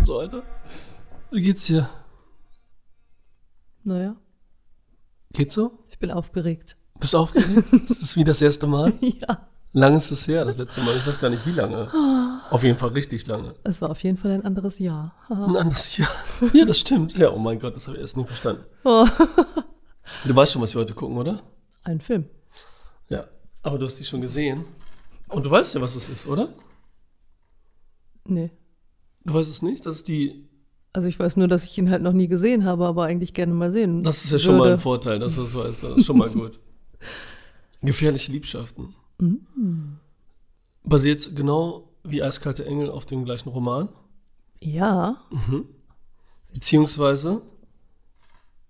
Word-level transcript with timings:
Schon 0.00 0.06
so, 0.06 0.18
Alter. 0.18 0.42
Wie 1.30 1.42
geht's 1.42 1.66
dir? 1.66 1.86
Naja, 3.84 4.16
Geht's 5.34 5.54
so? 5.54 5.84
ich 5.90 5.98
bin 5.98 6.10
aufgeregt. 6.10 6.78
Bist 6.98 7.12
du 7.12 7.18
aufgeregt? 7.18 7.68
das 7.88 8.00
ist 8.00 8.16
wie 8.16 8.24
das 8.24 8.40
erste 8.40 8.66
Mal. 8.66 8.94
Ja. 9.02 9.46
Lang 9.72 9.94
ist 9.94 10.10
es 10.10 10.26
her, 10.26 10.46
das 10.46 10.56
letzte 10.56 10.80
Mal. 10.80 10.96
Ich 10.96 11.06
weiß 11.06 11.20
gar 11.20 11.28
nicht, 11.28 11.44
wie 11.46 11.52
lange. 11.52 11.88
Auf 12.50 12.64
jeden 12.64 12.78
Fall 12.78 12.88
richtig 12.90 13.26
lange. 13.26 13.54
Es 13.62 13.82
war 13.82 13.90
auf 13.90 14.02
jeden 14.02 14.16
Fall 14.16 14.30
ein 14.32 14.44
anderes 14.44 14.78
Jahr. 14.78 15.14
Ein 15.28 15.56
anderes 15.56 15.96
Jahr. 15.98 16.10
Ja, 16.54 16.64
das 16.64 16.80
stimmt. 16.80 17.16
Ja, 17.18 17.30
oh 17.30 17.38
mein 17.38 17.60
Gott, 17.60 17.76
das 17.76 17.86
habe 17.86 17.98
ich 17.98 18.02
erst 18.02 18.16
nie 18.16 18.24
verstanden. 18.24 18.64
Oh. 18.84 19.06
Du 20.24 20.34
weißt 20.34 20.52
schon, 20.52 20.62
was 20.62 20.74
wir 20.74 20.80
heute 20.80 20.94
gucken, 20.94 21.18
oder? 21.18 21.42
Ein 21.82 22.00
Film. 22.00 22.24
Ja. 23.10 23.28
Aber 23.62 23.78
du 23.78 23.84
hast 23.84 23.98
die 24.00 24.04
schon 24.04 24.22
gesehen. 24.22 24.64
Und 25.28 25.44
du 25.44 25.50
weißt 25.50 25.74
ja, 25.74 25.82
was 25.82 25.94
es 25.94 26.08
ist, 26.08 26.26
oder? 26.26 26.48
Nee. 28.24 28.50
Du 29.24 29.34
weißt 29.34 29.50
es 29.50 29.62
nicht? 29.62 29.86
Das 29.86 29.96
ist 29.96 30.08
die. 30.08 30.48
Also 30.92 31.08
ich 31.08 31.18
weiß 31.18 31.36
nur, 31.36 31.46
dass 31.46 31.64
ich 31.64 31.76
ihn 31.78 31.90
halt 31.90 32.02
noch 32.02 32.12
nie 32.12 32.26
gesehen 32.28 32.64
habe, 32.64 32.86
aber 32.86 33.04
eigentlich 33.04 33.32
gerne 33.34 33.52
mal 33.52 33.70
sehen. 33.70 34.02
Das 34.02 34.24
ist 34.24 34.32
ja 34.32 34.38
schon 34.38 34.56
mal 34.56 34.64
würde. 34.64 34.72
ein 34.74 34.80
Vorteil, 34.80 35.18
dass 35.18 35.36
du 35.36 35.42
das 35.42 35.54
weißt. 35.54 35.84
Das 35.84 35.96
ist 35.98 36.06
schon 36.06 36.18
mal 36.18 36.30
gut. 36.30 36.58
Gefährliche 37.82 38.32
Liebschaften. 38.32 38.94
Basiert 40.82 41.36
genau 41.36 41.88
wie 42.02 42.22
Eiskalte 42.22 42.66
Engel 42.66 42.90
auf 42.90 43.06
dem 43.06 43.24
gleichen 43.24 43.50
Roman. 43.50 43.88
Ja. 44.60 45.22
Beziehungsweise 46.52 47.42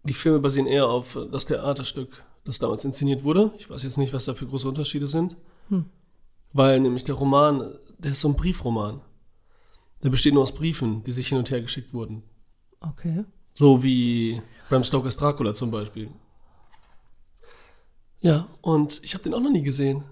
die 0.05 0.13
Filme 0.13 0.41
basieren 0.41 0.67
eher 0.67 0.89
auf 0.89 1.19
das 1.31 1.47
Theaterstück, 1.47 2.23
das 2.45 2.59
damals 2.59 2.85
inszeniert 2.85 3.23
wurde. 3.23 3.53
Ich 3.59 3.69
weiß 3.69 3.83
jetzt 3.83 3.99
nicht, 3.99 4.13
was 4.13 4.25
da 4.25 4.35
für 4.35 4.47
große 4.47 4.69
Unterschiede 4.69 5.09
sind. 5.09 5.37
Weil 6.53 6.81
nämlich 6.81 7.05
der 7.05 7.15
Roman, 7.15 7.73
der 7.99 8.13
ist 8.13 8.21
so 8.21 8.29
ein 8.29 8.37
Briefroman. 8.37 9.01
Der 10.03 10.11
besteht 10.11 10.35
nur 10.35 10.43
aus 10.43 10.53
Briefen, 10.55 11.05
die 11.05 11.13
sich 11.13 11.29
hin 11.29 11.39
und 11.39 11.51
her 11.51 11.61
geschickt 11.61 11.93
wurden. 11.93 12.23
Okay. 12.81 13.25
So 13.55 13.83
wie 13.83 14.41
Bram 14.69 14.83
Stokers 14.85 15.17
Dracula 15.17 15.53
zum 15.55 15.71
Beispiel. 15.71 16.09
Ja, 18.21 18.47
und 18.61 19.01
ich 19.03 19.15
habe 19.15 19.25
den 19.25 19.35
auch 19.35 19.41
noch 19.41 19.51
nie 19.51 19.63
gesehen. 19.63 20.05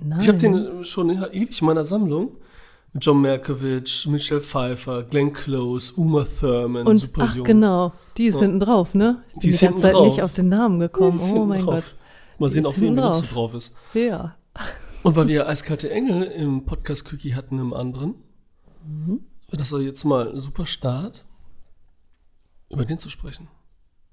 Nein. 0.00 0.20
Ich 0.20 0.28
habe 0.28 0.38
den 0.38 0.84
schon 0.84 1.10
ewig 1.10 1.60
in 1.60 1.66
meiner 1.66 1.84
Sammlung. 1.86 2.36
Mit 2.92 3.04
John 3.04 3.20
Malkovich, 3.22 4.06
Michelle 4.06 4.40
Pfeiffer, 4.40 5.02
Glenn 5.02 5.32
Close, 5.32 5.92
Uma 5.96 6.24
Thurman, 6.24 6.86
Und 6.86 6.96
super 6.96 7.26
ach 7.28 7.34
jung. 7.36 7.44
genau, 7.44 7.92
die 8.16 8.26
ist 8.26 8.38
hinten 8.38 8.60
drauf, 8.60 8.94
ne? 8.94 9.24
Ich 9.28 9.32
Die 9.34 9.40
bin 9.40 9.50
ist 9.50 9.60
die 9.62 9.66
ganze 9.66 9.80
Zeit 9.80 9.94
drauf. 9.94 10.06
nicht 10.06 10.22
auf 10.22 10.32
den 10.32 10.48
Namen 10.48 10.78
gekommen. 10.78 11.20
Oh 11.34 11.44
mein 11.44 11.60
drauf. 11.64 11.74
Gott. 11.74 11.96
Mal 12.38 12.48
Die 12.50 12.54
sehen, 12.54 12.66
auf 12.66 12.80
wen 12.80 12.96
drauf. 12.96 13.22
drauf 13.32 13.54
ist. 13.54 13.74
Ja. 13.94 14.36
Und 15.02 15.16
weil 15.16 15.26
wir 15.26 15.48
Eiskalte 15.48 15.90
Engel 15.90 16.22
im 16.22 16.64
Podcast 16.66 17.04
Quickie 17.04 17.34
hatten, 17.34 17.58
im 17.58 17.72
anderen, 17.74 18.14
Mhm. 18.86 19.24
das 19.50 19.70
doch 19.70 19.78
jetzt 19.80 20.04
mal 20.04 20.32
ein 20.32 20.40
super 20.40 20.66
Start, 20.66 21.26
über 22.70 22.84
den 22.84 22.98
zu 22.98 23.10
sprechen. 23.10 23.48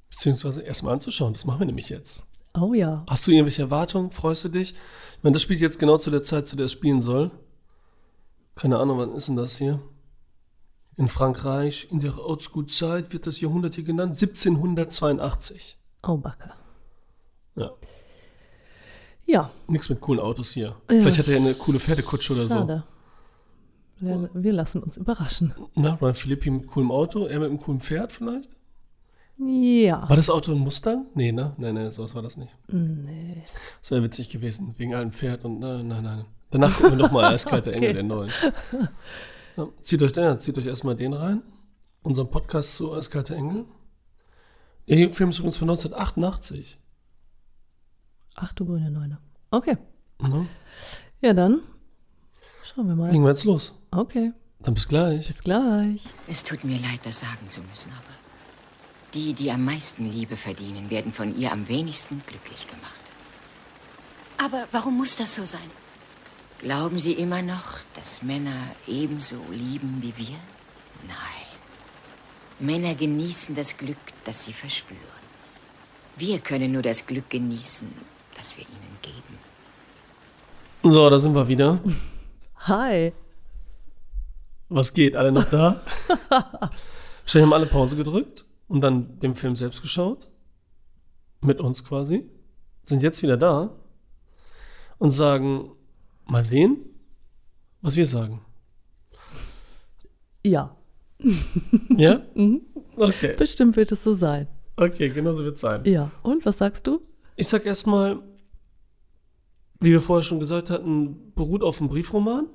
Beziehungsweise 0.09 0.61
erstmal 0.61 0.93
anzuschauen. 0.93 1.33
Das 1.33 1.45
machen 1.45 1.59
wir 1.59 1.65
nämlich 1.65 1.89
jetzt. 1.89 2.23
Oh 2.53 2.73
ja. 2.73 3.05
Hast 3.09 3.25
du 3.25 3.31
irgendwelche 3.31 3.61
Erwartungen? 3.61 4.11
Freust 4.11 4.43
du 4.43 4.49
dich? 4.49 4.71
Ich 5.17 5.23
meine, 5.23 5.33
das 5.33 5.41
spielt 5.41 5.61
jetzt 5.61 5.79
genau 5.79 5.97
zu 5.97 6.11
der 6.11 6.21
Zeit, 6.21 6.47
zu 6.47 6.55
der 6.55 6.65
es 6.65 6.73
spielen 6.73 7.01
soll. 7.01 7.31
Keine 8.55 8.77
Ahnung, 8.77 8.97
wann 8.97 9.15
ist 9.15 9.29
denn 9.29 9.37
das 9.37 9.57
hier? 9.57 9.79
In 10.97 11.07
Frankreich, 11.07 11.87
in 11.89 12.01
der 12.01 12.19
Oldschool-Zeit 12.19 13.13
wird 13.13 13.25
das 13.25 13.39
Jahrhundert 13.39 13.75
hier 13.75 13.85
genannt, 13.85 14.15
1782. 14.21 15.77
Oh 16.03 16.17
Backe. 16.17 16.51
Ja, 17.55 17.71
Ja, 19.25 19.51
nichts 19.67 19.87
mit 19.89 20.01
coolen 20.01 20.19
Autos 20.19 20.51
hier. 20.51 20.67
Ja. 20.67 20.75
Vielleicht 20.87 21.19
hat 21.19 21.27
er 21.29 21.37
eine 21.37 21.53
coole 21.53 21.79
Pferdekutsche 21.79 22.33
oder 22.33 22.49
schade. 22.49 22.83
Wir, 24.01 24.29
wir 24.33 24.53
lassen 24.53 24.81
uns 24.83 24.97
überraschen. 24.97 25.53
Na, 25.75 25.93
Ryan 25.93 26.15
Philippi 26.15 26.49
mit 26.49 26.67
coolem 26.67 26.91
Auto, 26.91 27.25
er 27.27 27.39
mit 27.39 27.49
einem 27.49 27.59
coolen 27.59 27.79
Pferd 27.79 28.11
vielleicht? 28.11 28.57
Ja. 29.37 30.07
War 30.09 30.15
das 30.15 30.29
Auto 30.29 30.51
ein 30.51 30.59
Mustang? 30.59 31.05
Nee, 31.15 31.31
ne? 31.31 31.53
Nein, 31.57 31.75
nein, 31.75 31.91
sowas 31.91 32.13
war 32.15 32.21
das 32.21 32.37
nicht. 32.37 32.55
Nee. 32.67 33.43
Das 33.81 33.91
wäre 33.91 34.03
witzig 34.03 34.29
gewesen, 34.29 34.73
wegen 34.77 34.93
einem 34.95 35.11
Pferd 35.11 35.45
und 35.45 35.59
nein, 35.59 35.87
nein, 35.87 36.03
nein. 36.03 36.25
Danach 36.51 36.75
gucken 36.75 36.97
wir 36.97 36.97
nochmal 37.05 37.25
Eiskalte 37.33 37.71
Engel, 37.73 37.89
Okay. 37.89 37.97
den 37.97 38.07
neuen. 38.07 38.31
Ja, 39.57 39.67
zieht 39.81 40.01
euch, 40.03 40.15
ja, 40.15 40.37
zieht 40.37 40.57
euch 40.57 40.65
erstmal 40.65 40.95
den 40.95 41.13
rein. 41.13 41.41
Unseren 42.03 42.29
Podcast 42.29 42.75
zu 42.77 42.93
Eiskalte 42.93 43.35
Engel. 43.35 43.65
Der 44.87 45.09
Film 45.11 45.29
ist 45.29 45.39
übrigens 45.39 45.57
von 45.57 45.69
1988. 45.69 46.79
Ach 48.35 48.53
du 48.53 48.65
grüne 48.65 48.89
Neune. 48.91 49.19
Okay. 49.51 49.77
Ne? 50.21 50.47
Ja, 51.21 51.33
dann 51.33 51.61
schauen 52.63 52.87
wir 52.87 52.95
mal. 52.95 53.11
Legen 53.11 53.23
wir 53.23 53.29
jetzt 53.29 53.45
los. 53.45 53.73
Okay. 53.91 54.33
Dann 54.59 54.73
bis 54.73 54.87
gleich. 54.87 55.27
Bis 55.27 55.43
gleich. 55.43 56.03
Es 56.27 56.43
tut 56.43 56.63
mir 56.63 56.79
leid, 56.79 57.01
das 57.03 57.19
sagen 57.19 57.49
zu 57.49 57.61
müssen, 57.61 57.91
aber 57.91 58.15
die, 59.13 59.33
die 59.33 59.51
am 59.51 59.65
meisten 59.65 60.09
Liebe 60.09 60.37
verdienen, 60.37 60.89
werden 60.89 61.11
von 61.11 61.37
ihr 61.37 61.51
am 61.51 61.67
wenigsten 61.67 62.21
glücklich 62.25 62.67
gemacht. 62.67 63.01
Aber 64.37 64.67
warum 64.71 64.97
muss 64.97 65.17
das 65.17 65.35
so 65.35 65.43
sein? 65.43 65.69
Glauben 66.59 66.99
Sie 66.99 67.13
immer 67.13 67.41
noch, 67.41 67.79
dass 67.95 68.21
Männer 68.21 68.55
ebenso 68.87 69.35
lieben 69.51 69.97
wie 70.01 70.15
wir? 70.17 70.37
Nein. 71.07 71.41
Männer 72.59 72.95
genießen 72.95 73.55
das 73.55 73.75
Glück, 73.77 73.97
das 74.23 74.45
sie 74.45 74.53
verspüren. 74.53 74.99
Wir 76.15 76.39
können 76.39 76.71
nur 76.71 76.83
das 76.83 77.07
Glück 77.07 77.29
genießen, 77.29 77.91
das 78.37 78.55
wir 78.55 78.63
ihnen 78.63 78.97
geben. 79.01 79.39
So, 80.83 81.09
da 81.09 81.19
sind 81.19 81.33
wir 81.33 81.47
wieder. 81.47 81.79
Hi. 82.67 83.11
Was 84.73 84.93
geht? 84.93 85.17
Alle 85.17 85.33
noch 85.33 85.49
da? 85.49 85.81
Wahrscheinlich 86.29 87.45
haben 87.45 87.53
alle 87.53 87.65
Pause 87.65 87.97
gedrückt 87.97 88.45
und 88.69 88.79
dann 88.79 89.19
den 89.19 89.35
Film 89.35 89.57
selbst 89.57 89.81
geschaut. 89.81 90.29
Mit 91.41 91.59
uns 91.59 91.83
quasi. 91.83 92.29
Sind 92.85 93.03
jetzt 93.03 93.21
wieder 93.21 93.35
da 93.35 93.75
und 94.97 95.11
sagen, 95.11 95.71
mal 96.25 96.45
sehen, 96.45 96.77
was 97.81 97.97
wir 97.97 98.07
sagen. 98.07 98.39
Ja, 100.45 100.75
Ja? 101.89 102.21
Okay. 102.95 103.35
bestimmt 103.37 103.75
wird 103.75 103.91
es 103.91 104.03
so 104.03 104.13
sein. 104.13 104.47
Okay, 104.77 105.09
genau 105.09 105.33
so 105.33 105.43
wird 105.43 105.55
es 105.55 105.61
sein. 105.61 105.83
Ja. 105.85 106.11
Und 106.23 106.45
was 106.45 106.59
sagst 106.59 106.85
du? 106.87 107.01
Ich 107.35 107.47
sag 107.47 107.65
erstmal, 107.65 108.21
wie 109.79 109.91
wir 109.91 110.01
vorher 110.01 110.23
schon 110.23 110.39
gesagt 110.39 110.69
hatten, 110.69 111.33
beruht 111.33 111.63
auf 111.63 111.79
einem 111.79 111.89
Briefroman. 111.89 112.47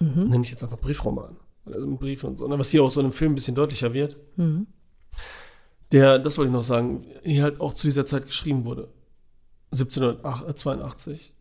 Nenne 0.00 0.40
ich 0.42 0.50
jetzt 0.50 0.62
einfach 0.62 0.78
Briefroman. 0.78 1.36
Also 1.66 1.86
ein 1.86 1.98
Brief 1.98 2.24
und 2.24 2.36
so, 2.38 2.46
ne, 2.46 2.58
was 2.58 2.70
hier 2.70 2.82
auch 2.82 2.90
so 2.90 3.00
in 3.00 3.06
einem 3.06 3.12
Film 3.12 3.32
ein 3.32 3.36
bisschen 3.36 3.54
deutlicher 3.54 3.92
wird. 3.94 4.16
Der, 5.92 6.18
das 6.18 6.36
wollte 6.38 6.48
ich 6.48 6.52
noch 6.54 6.64
sagen, 6.64 7.04
hier 7.22 7.42
halt 7.44 7.60
auch 7.60 7.72
zu 7.72 7.86
dieser 7.86 8.04
Zeit 8.06 8.26
geschrieben 8.26 8.64
wurde. 8.64 8.88
1782. 9.72 11.34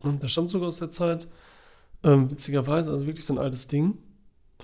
Und 0.00 0.22
das 0.22 0.30
stammt 0.30 0.50
sogar 0.50 0.68
aus 0.68 0.78
der 0.78 0.90
Zeit. 0.90 1.28
Ähm, 2.02 2.30
witzigerweise, 2.30 2.90
also 2.90 3.06
wirklich 3.06 3.24
so 3.24 3.34
ein 3.34 3.38
altes 3.38 3.68
Ding. 3.68 3.98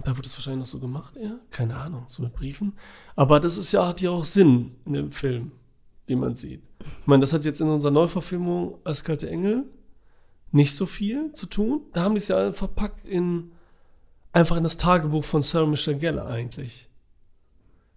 Da 0.05 0.17
wird 0.17 0.27
es 0.27 0.37
wahrscheinlich 0.37 0.61
noch 0.61 0.67
so 0.67 0.79
gemacht, 0.79 1.17
eher. 1.17 1.39
Keine 1.51 1.77
Ahnung, 1.77 2.05
so 2.07 2.23
mit 2.23 2.33
Briefen. 2.35 2.75
Aber 3.15 3.41
das 3.41 3.57
ist 3.59 3.73
ja, 3.73 3.87
hat 3.87 4.01
ja 4.01 4.11
auch 4.11 4.25
Sinn 4.25 4.77
in 4.85 4.93
dem 4.93 5.11
Film, 5.11 5.53
wie 6.07 6.17
man 6.17 6.35
sieht. 6.35 6.63
Ich 6.81 7.07
meine, 7.07 7.21
das 7.21 7.33
hat 7.33 7.45
jetzt 7.45 7.61
in 7.61 7.69
unserer 7.69 7.91
Neuverfilmung 7.91 8.79
Eiskalte 8.85 9.29
Engel 9.29 9.65
nicht 10.53 10.75
so 10.75 10.87
viel 10.87 11.33
zu 11.33 11.47
tun. 11.47 11.83
Da 11.93 12.03
haben 12.03 12.15
die 12.15 12.19
es 12.19 12.29
ja 12.29 12.53
verpackt 12.53 13.09
in 13.09 13.53
einfach 14.37 14.57
in 14.57 14.63
das 14.65 14.77
Tagebuch 14.77 15.25
von 15.25 15.43
Sarah 15.43 15.67
Michelle 15.67 15.99
Gellar 15.99 16.27
eigentlich. 16.29 16.89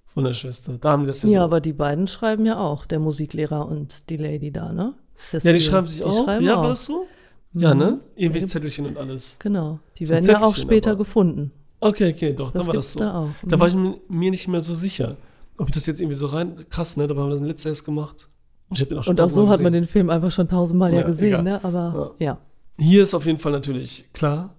Von 0.05 0.23
der 0.23 0.33
Schwester. 0.33 0.77
Da 0.79 0.91
haben 0.91 1.01
die 1.03 1.07
das 1.07 1.21
Ja, 1.23 1.43
aber 1.43 1.61
die 1.61 1.73
beiden 1.73 2.07
schreiben 2.07 2.45
ja 2.45 2.57
auch, 2.59 2.85
der 2.85 2.99
Musiklehrer 2.99 3.67
und 3.67 4.09
die 4.09 4.17
Lady 4.17 4.51
da, 4.51 4.71
ne? 4.73 4.95
Ja, 5.43 5.53
die 5.53 5.59
schreiben 5.61 5.85
sich 5.87 6.03
auch. 6.03 6.23
schreiben 6.25 6.45
ja, 6.45 6.55
auch. 6.57 6.61
war 6.63 6.69
das 6.69 6.85
so? 6.85 7.05
Ja, 7.53 7.73
ne? 7.75 7.99
Irgendwelche 8.15 8.31
gibt's- 8.45 8.51
Zettelchen 8.53 8.85
und 8.87 8.97
alles. 8.97 9.35
Genau. 9.39 9.79
Die 9.97 10.07
werden 10.09 10.25
ja 10.25 10.41
auch 10.41 10.55
später 10.55 10.91
aber. 10.91 10.99
gefunden. 10.99 11.51
Okay, 11.79 12.13
okay, 12.13 12.33
doch, 12.33 12.51
Das 12.51 12.61
dann 12.61 12.67
war 12.67 12.73
das 12.73 12.93
so. 12.93 12.99
da 12.99 13.19
auch. 13.23 13.29
Da 13.43 13.55
Mhm. 13.55 13.59
war 13.59 13.67
ich 13.67 13.75
mir- 13.75 14.31
nicht 14.31 14.47
mehr 14.47 14.61
so 14.61 14.75
sicher, 14.75 15.15
ob 15.57 15.67
ich 15.67 15.73
das 15.73 15.85
jetzt 15.85 15.99
irgendwie 16.01 16.15
so 16.17 16.27
rein. 16.27 16.65
Krass, 16.69 16.97
ne? 16.97 17.07
Da 17.07 17.15
haben 17.15 17.29
wir 17.29 17.35
das 17.37 17.47
letztes 17.47 17.69
erst 17.69 17.85
gemacht. 17.85 18.27
Ich 18.71 18.81
hab 18.81 18.89
den 18.89 18.97
auch 18.97 19.03
schon 19.03 19.11
Und 19.13 19.21
auch 19.21 19.29
so 19.29 19.35
tausendmal 19.45 19.53
hat 19.53 19.61
man 19.63 19.73
gesehen. 19.73 19.83
den 19.83 19.87
Film 19.87 20.09
einfach 20.09 20.31
schon 20.31 20.47
tausendmal 20.47 20.91
ja, 20.93 20.99
Ja, 21.01 21.05
gesehen, 21.07 21.27
egal. 21.27 21.43
ne? 21.43 21.63
Aber 21.63 22.15
ja. 22.19 22.37
Hier 22.77 23.03
ist 23.03 23.13
auf 23.13 23.25
jeden 23.25 23.39
Fall 23.39 23.51
natürlich 23.51 24.05
klar, 24.13 24.55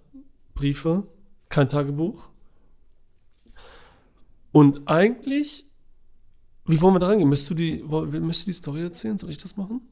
Briefe, 0.54 1.04
kein 1.50 1.68
Tagebuch. 1.68 2.28
Und 4.52 4.88
eigentlich, 4.88 5.66
wie 6.64 6.80
wollen 6.80 6.94
wir 6.94 7.00
da 7.00 7.08
rangehen? 7.08 7.28
Müsstest 7.28 7.50
du 7.50 7.54
die, 7.54 7.82
müsstest 7.82 8.46
du 8.46 8.50
die 8.50 8.56
Story 8.56 8.82
erzählen? 8.82 9.18
Soll 9.18 9.30
ich 9.30 9.36
das 9.36 9.56
machen? 9.56 9.82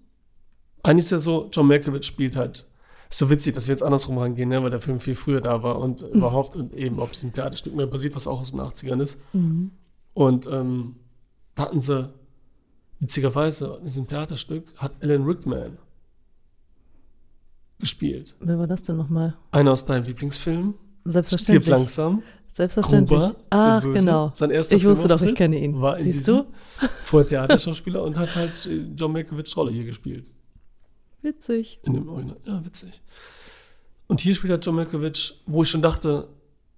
Eigentlich 0.83 1.05
ist 1.05 1.11
ja 1.11 1.21
so, 1.21 1.49
John 1.53 1.67
Malkovich 1.67 2.07
spielt 2.07 2.37
halt. 2.37 2.67
Ist 3.11 3.19
so 3.19 3.31
witzig, 3.31 3.55
dass 3.55 3.67
wir 3.69 3.73
jetzt 3.73 3.83
andersrum 3.83 4.19
rangehen, 4.19 4.49
ne? 4.49 4.63
weil 4.63 4.71
der 4.71 4.81
Film 4.81 5.01
viel 5.01 5.15
früher 5.15 5.41
da 5.41 5.63
war 5.63 5.79
und 5.79 6.03
überhaupt 6.03 6.57
und 6.57 6.75
eben 6.75 7.01
auf 7.01 7.11
diesem 7.11 7.33
Theaterstück 7.33 7.75
mehr 7.75 7.87
basiert, 7.87 8.15
was 8.15 8.27
auch 8.27 8.41
aus 8.41 8.51
den 8.51 8.61
80ern 8.61 9.01
ist. 9.03 9.21
Und 10.15 10.47
ähm, 10.47 10.97
da 11.55 11.65
hatten 11.65 11.81
sie, 11.81 12.13
witzigerweise, 13.01 13.77
in 13.81 13.87
diesem 13.87 14.07
Theaterstück 14.07 14.75
hat 14.77 15.03
Alan 15.03 15.25
Rickman 15.25 15.79
gespielt. 17.79 18.37
Wer 18.41 18.59
war 18.59 18.67
das 18.67 18.83
denn 18.83 18.97
nochmal? 18.97 19.37
Einer 19.53 19.73
aus 19.73 19.87
deinem 19.87 20.05
Lieblingsfilm. 20.05 20.75
Stirb 21.01 21.13
Selbstverständlich. 21.13 21.67
langsam. 21.69 22.23
Selbstverständlich. 22.53 23.21
Gruber, 23.21 23.37
Ach, 23.51 23.83
genau. 23.83 24.33
Sein 24.35 24.51
erster 24.51 24.77
ich 24.77 24.85
wusste 24.85 25.09
doch, 25.09 25.23
ich 25.23 25.35
kenne 25.35 25.59
ihn. 25.59 25.81
War 25.81 25.97
Siehst 25.99 26.27
du? 26.27 26.47
Vorher 27.05 27.29
Theaterschauspieler 27.29 28.03
und 28.03 28.19
hat 28.19 28.35
halt 28.35 28.67
äh, 28.67 28.85
John 28.97 29.13
Malkovich 29.13 29.57
Rolle 29.57 29.71
hier 29.71 29.85
gespielt. 29.85 30.31
Witzig. 31.23 31.81
In 31.85 31.95
dem 31.95 32.09
Original. 32.09 32.37
Ja, 32.45 32.65
witzig. 32.65 33.01
Und 34.09 34.21
hier 34.21 34.35
spielt 34.35 34.53
er 34.53 34.59
John 34.59 34.75
Malkovich, 34.75 35.41
wo 35.47 35.63
ich 35.63 35.71
schon 35.71 35.83
dachte, 35.83 36.29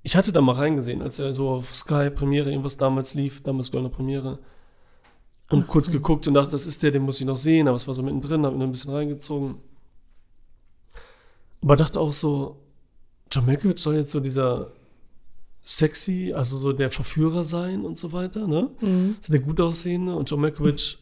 ich 0.03 0.17
hatte 0.17 0.33
da 0.33 0.41
mal 0.41 0.57
reingesehen, 0.57 1.03
als 1.03 1.19
er 1.19 1.33
so 1.33 1.49
auf 1.49 1.75
Sky 1.75 2.11
Premiere 2.11 2.51
irgendwas 2.51 2.77
damals 2.77 3.15
lief, 3.15 3.43
damals 3.43 3.71
Goldener 3.71 3.95
Premiere. 3.95 4.39
Und 5.51 5.67
kurz 5.67 5.91
geguckt 5.91 6.29
und 6.29 6.35
dachte, 6.35 6.53
das 6.53 6.67
ist 6.67 6.83
der, 6.83 6.93
den 6.93 7.03
muss 7.03 7.21
ich 7.21 7.27
noch 7.27 7.39
sehen, 7.39 7.69
aber 7.69 7.77
es 7.77 7.89
war 7.89 7.95
so 7.95 8.03
mittendrin, 8.03 8.47
habe 8.47 8.55
ihn 8.55 8.63
ein 8.63 8.71
bisschen 8.71 8.93
reingezogen. 8.93 9.57
Aber 11.63 11.77
dachte 11.77 11.99
auch 12.01 12.13
so, 12.13 12.61
John 13.33 13.47
Malkovich 13.47 13.79
soll 13.79 13.97
jetzt 13.97 14.11
so 14.11 14.21
dieser 14.21 14.73
sexy, 15.63 16.33
also 16.35 16.59
so 16.59 16.73
der 16.73 16.91
Verführer 16.91 17.45
sein 17.45 17.85
und 17.85 17.97
so 17.97 18.13
weiter, 18.13 18.47
ne? 18.47 18.71
Mhm. 18.81 19.17
So 19.21 19.33
der 19.33 19.41
gut 19.41 19.61
aussehende 19.61 20.15
und 20.15 20.29
John 20.31 20.41
Malkovich, 20.41 20.99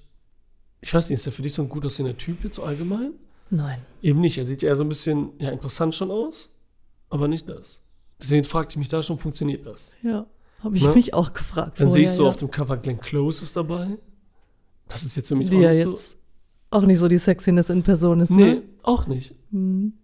ich 0.80 0.92
weiß 0.94 1.08
nicht, 1.10 1.18
ist 1.18 1.26
der 1.26 1.32
für 1.32 1.42
dich 1.42 1.54
so 1.54 1.62
ein 1.62 1.68
gut 1.68 1.86
aussehender 1.86 2.16
Typ 2.16 2.44
jetzt 2.44 2.56
so 2.56 2.62
allgemein? 2.64 3.12
Nein. 3.50 3.80
Eben 4.02 4.20
nicht. 4.20 4.36
Er 4.36 4.46
sieht 4.46 4.62
ja 4.62 4.76
so 4.76 4.82
ein 4.82 4.88
bisschen 4.88 5.30
ja, 5.38 5.50
interessant 5.50 5.94
schon 5.94 6.10
aus, 6.10 6.54
aber 7.08 7.28
nicht 7.28 7.48
das. 7.48 7.82
Deswegen 8.20 8.44
fragte 8.44 8.74
ich 8.74 8.78
mich 8.78 8.88
da 8.88 9.02
schon, 9.02 9.18
funktioniert 9.18 9.64
das? 9.64 9.94
Ja. 10.02 10.26
Habe 10.62 10.76
ich 10.76 10.82
Ne? 10.82 10.94
mich 10.94 11.14
auch 11.14 11.32
gefragt. 11.32 11.80
Dann 11.80 11.90
sehe 11.90 12.02
ich 12.02 12.10
so 12.10 12.24
ja. 12.24 12.28
auf 12.30 12.36
dem 12.36 12.50
Cover 12.50 12.76
Glenn 12.76 13.00
Close 13.00 13.44
ist 13.44 13.56
dabei. 13.56 13.96
Das 14.88 15.04
ist 15.04 15.16
jetzt 15.16 15.28
für 15.28 15.36
mich 15.36 15.50
Die 15.50 15.56
auch 15.56 15.60
ja 15.60 15.70
nicht 15.70 15.86
jetzt 15.86 16.16
auch 16.70 16.82
nicht 16.82 16.98
so 16.98 17.08
die 17.08 17.18
Sexiness 17.18 17.70
in 17.70 17.82
Person 17.82 18.20
ist, 18.20 18.28
so. 18.28 18.34
Nee, 18.34 18.54
ne? 18.56 18.62
auch 18.82 19.06
nicht. 19.06 19.34
Mhm. 19.50 19.94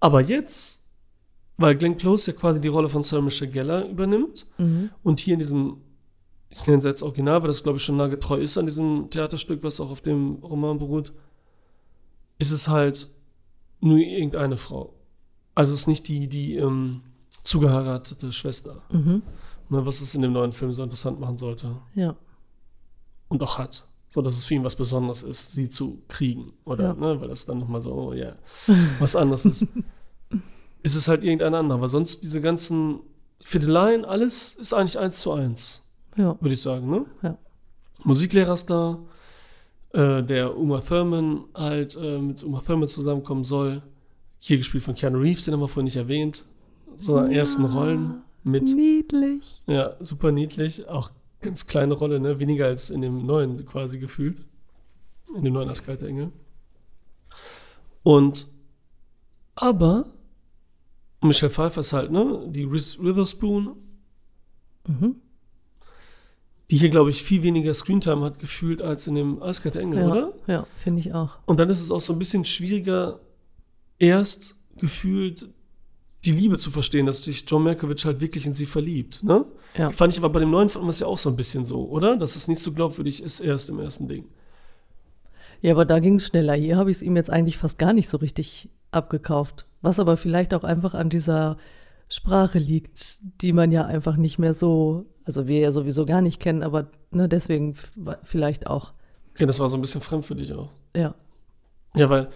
Aber 0.00 0.20
jetzt, 0.20 0.79
weil 1.60 1.76
Glenn 1.76 1.96
Close 1.96 2.30
ja 2.32 2.36
quasi 2.36 2.60
die 2.60 2.68
Rolle 2.68 2.88
von 2.88 3.02
Sarah 3.02 3.22
Michelle 3.22 3.50
Gellar 3.50 3.84
übernimmt 3.86 4.46
Mhm. 4.58 4.90
und 5.02 5.20
hier 5.20 5.34
in 5.34 5.40
diesem, 5.40 5.76
ich 6.48 6.66
nenne 6.66 6.78
es 6.78 6.84
jetzt 6.84 7.02
Original, 7.02 7.40
weil 7.42 7.48
das 7.48 7.62
glaube 7.62 7.76
ich 7.78 7.84
schon 7.84 7.96
nah 7.96 8.08
getreu 8.08 8.38
ist 8.40 8.58
an 8.58 8.66
diesem 8.66 9.08
Theaterstück, 9.10 9.62
was 9.62 9.80
auch 9.80 9.90
auf 9.90 10.00
dem 10.00 10.36
Roman 10.42 10.78
beruht, 10.78 11.12
ist 12.38 12.50
es 12.50 12.68
halt 12.68 13.08
nur 13.80 13.98
irgendeine 13.98 14.56
Frau. 14.56 14.94
Also 15.54 15.72
es 15.72 15.80
ist 15.80 15.86
nicht 15.86 16.08
die, 16.08 16.26
die 16.28 16.56
ähm, 16.56 17.02
zugeheiratete 17.44 18.32
Schwester. 18.32 18.82
Mhm. 18.90 19.22
Ne, 19.68 19.86
was 19.86 20.00
es 20.00 20.14
in 20.14 20.22
dem 20.22 20.32
neuen 20.32 20.52
Film 20.52 20.72
so 20.72 20.82
interessant 20.82 21.20
machen 21.20 21.36
sollte. 21.36 21.76
Ja. 21.94 22.16
Und 23.28 23.42
auch 23.42 23.58
hat. 23.58 23.86
So, 24.08 24.20
dass 24.22 24.36
es 24.36 24.44
für 24.44 24.54
ihn 24.54 24.64
was 24.64 24.74
Besonderes 24.74 25.22
ist, 25.22 25.52
sie 25.52 25.68
zu 25.68 26.02
kriegen. 26.08 26.52
Oder, 26.64 26.84
Ja. 26.88 26.94
ne, 26.94 27.20
weil 27.20 27.28
das 27.28 27.46
dann 27.46 27.58
nochmal 27.58 27.80
so, 27.80 27.92
oh 27.94 28.12
ja, 28.12 28.34
was 28.98 29.14
anderes 29.14 29.44
ist. 29.44 29.66
ist 30.82 30.94
es 30.94 31.08
halt 31.08 31.22
irgendein 31.24 31.54
anderer. 31.54 31.80
Weil 31.80 31.90
sonst 31.90 32.22
diese 32.24 32.40
ganzen 32.40 33.00
Fiddleien, 33.42 34.04
alles 34.04 34.54
ist 34.56 34.72
eigentlich 34.72 34.98
eins 34.98 35.20
zu 35.20 35.32
eins, 35.32 35.82
Ja. 36.16 36.36
würde 36.40 36.54
ich 36.54 36.62
sagen, 36.62 36.90
ne? 36.90 37.06
Ja. 37.22 37.38
Musiklehrer 38.04 38.52
ist 38.54 38.66
da, 38.70 38.98
äh, 39.92 40.22
der 40.22 40.56
Uma 40.56 40.80
Thurman 40.80 41.44
halt 41.54 41.96
äh, 41.96 42.18
mit 42.18 42.42
Uma 42.42 42.60
Thurman 42.60 42.88
zusammenkommen 42.88 43.44
soll. 43.44 43.82
Hier 44.38 44.56
gespielt 44.56 44.84
von 44.84 44.94
Keanu 44.94 45.18
Reeves, 45.18 45.44
den 45.44 45.52
haben 45.54 45.60
wir 45.60 45.68
vorhin 45.68 45.84
nicht 45.84 45.96
erwähnt. 45.96 46.44
So 46.98 47.14
seine 47.16 47.34
ersten 47.34 47.64
Rollen 47.64 48.22
mit 48.42 48.74
Niedlich. 48.74 49.62
ja, 49.66 49.96
super 50.00 50.32
niedlich. 50.32 50.88
Auch 50.88 51.10
ganz 51.40 51.66
kleine 51.66 51.94
Rolle, 51.94 52.20
ne? 52.20 52.38
Weniger 52.38 52.66
als 52.66 52.88
in 52.90 53.02
dem 53.02 53.26
neuen 53.26 53.64
quasi 53.66 53.98
gefühlt. 53.98 54.40
In 55.36 55.44
dem 55.44 55.52
neuen 55.54 55.68
Eiskalte 55.68 56.06
Engel. 56.08 56.32
Und 58.02 58.46
aber 59.54 60.06
Michelle 61.22 61.50
Pfeiffer 61.50 61.80
ist 61.82 61.92
halt, 61.92 62.10
ne? 62.10 62.46
Die 62.48 62.70
Witherspoon, 62.70 63.76
Mhm. 64.88 65.16
die 66.70 66.76
hier, 66.76 66.88
glaube 66.88 67.10
ich, 67.10 67.22
viel 67.22 67.42
weniger 67.42 67.74
Screentime 67.74 68.24
hat 68.24 68.38
gefühlt 68.38 68.80
als 68.80 69.06
in 69.06 69.14
dem 69.16 69.42
Eiskalte 69.42 69.80
Engel, 69.80 69.98
Ja, 70.00 70.08
oder? 70.08 70.32
ja 70.46 70.66
finde 70.82 71.00
ich 71.00 71.12
auch. 71.12 71.38
Und 71.46 71.60
dann 71.60 71.68
ist 71.68 71.80
es 71.80 71.90
auch 71.90 72.00
so 72.00 72.12
ein 72.14 72.18
bisschen 72.18 72.44
schwieriger, 72.44 73.20
erst 73.98 74.54
gefühlt 74.78 75.48
die 76.24 76.32
Liebe 76.32 76.58
zu 76.58 76.70
verstehen, 76.70 77.06
dass 77.06 77.24
sich 77.24 77.44
John 77.48 77.62
Malkovich 77.64 78.04
halt 78.04 78.20
wirklich 78.20 78.46
in 78.46 78.54
sie 78.54 78.66
verliebt, 78.66 79.22
ne? 79.22 79.44
Ja. 79.76 79.90
Fand 79.90 80.12
ich 80.12 80.18
aber 80.18 80.28
bei 80.30 80.40
dem 80.40 80.50
neuen 80.50 80.70
man 80.76 80.88
es 80.88 81.00
ja 81.00 81.06
auch 81.06 81.18
so 81.18 81.28
ein 81.30 81.36
bisschen 81.36 81.64
so, 81.64 81.88
oder? 81.88 82.16
Dass 82.16 82.36
es 82.36 82.48
nicht 82.48 82.60
so 82.62 82.72
glaubwürdig 82.72 83.22
ist 83.22 83.40
erst 83.40 83.68
im 83.70 83.78
ersten 83.78 84.08
Ding. 84.08 84.24
Ja, 85.62 85.72
aber 85.72 85.84
da 85.84 85.98
ging 85.98 86.16
es 86.16 86.26
schneller. 86.26 86.54
Hier 86.54 86.76
habe 86.76 86.90
ich 86.90 86.98
es 86.98 87.02
ihm 87.02 87.16
jetzt 87.16 87.30
eigentlich 87.30 87.58
fast 87.58 87.78
gar 87.78 87.92
nicht 87.92 88.08
so 88.08 88.16
richtig 88.16 88.68
abgekauft. 88.90 89.66
Was 89.82 89.98
aber 89.98 90.16
vielleicht 90.16 90.54
auch 90.54 90.64
einfach 90.64 90.94
an 90.94 91.08
dieser 91.08 91.56
Sprache 92.08 92.58
liegt, 92.58 93.20
die 93.40 93.52
man 93.52 93.70
ja 93.70 93.86
einfach 93.86 94.16
nicht 94.16 94.38
mehr 94.38 94.52
so, 94.52 95.06
also 95.24 95.46
wir 95.46 95.60
ja 95.60 95.72
sowieso 95.72 96.06
gar 96.06 96.20
nicht 96.20 96.40
kennen, 96.40 96.62
aber 96.62 96.90
ne, 97.12 97.28
deswegen 97.28 97.76
vielleicht 98.22 98.66
auch. 98.66 98.92
Okay, 99.30 99.46
das 99.46 99.60
war 99.60 99.68
so 99.68 99.76
ein 99.76 99.80
bisschen 99.80 100.00
fremd 100.00 100.24
für 100.26 100.34
dich 100.34 100.52
auch. 100.52 100.70
Ja. 100.94 101.14
Ja, 101.94 102.10
weil, 102.10 102.30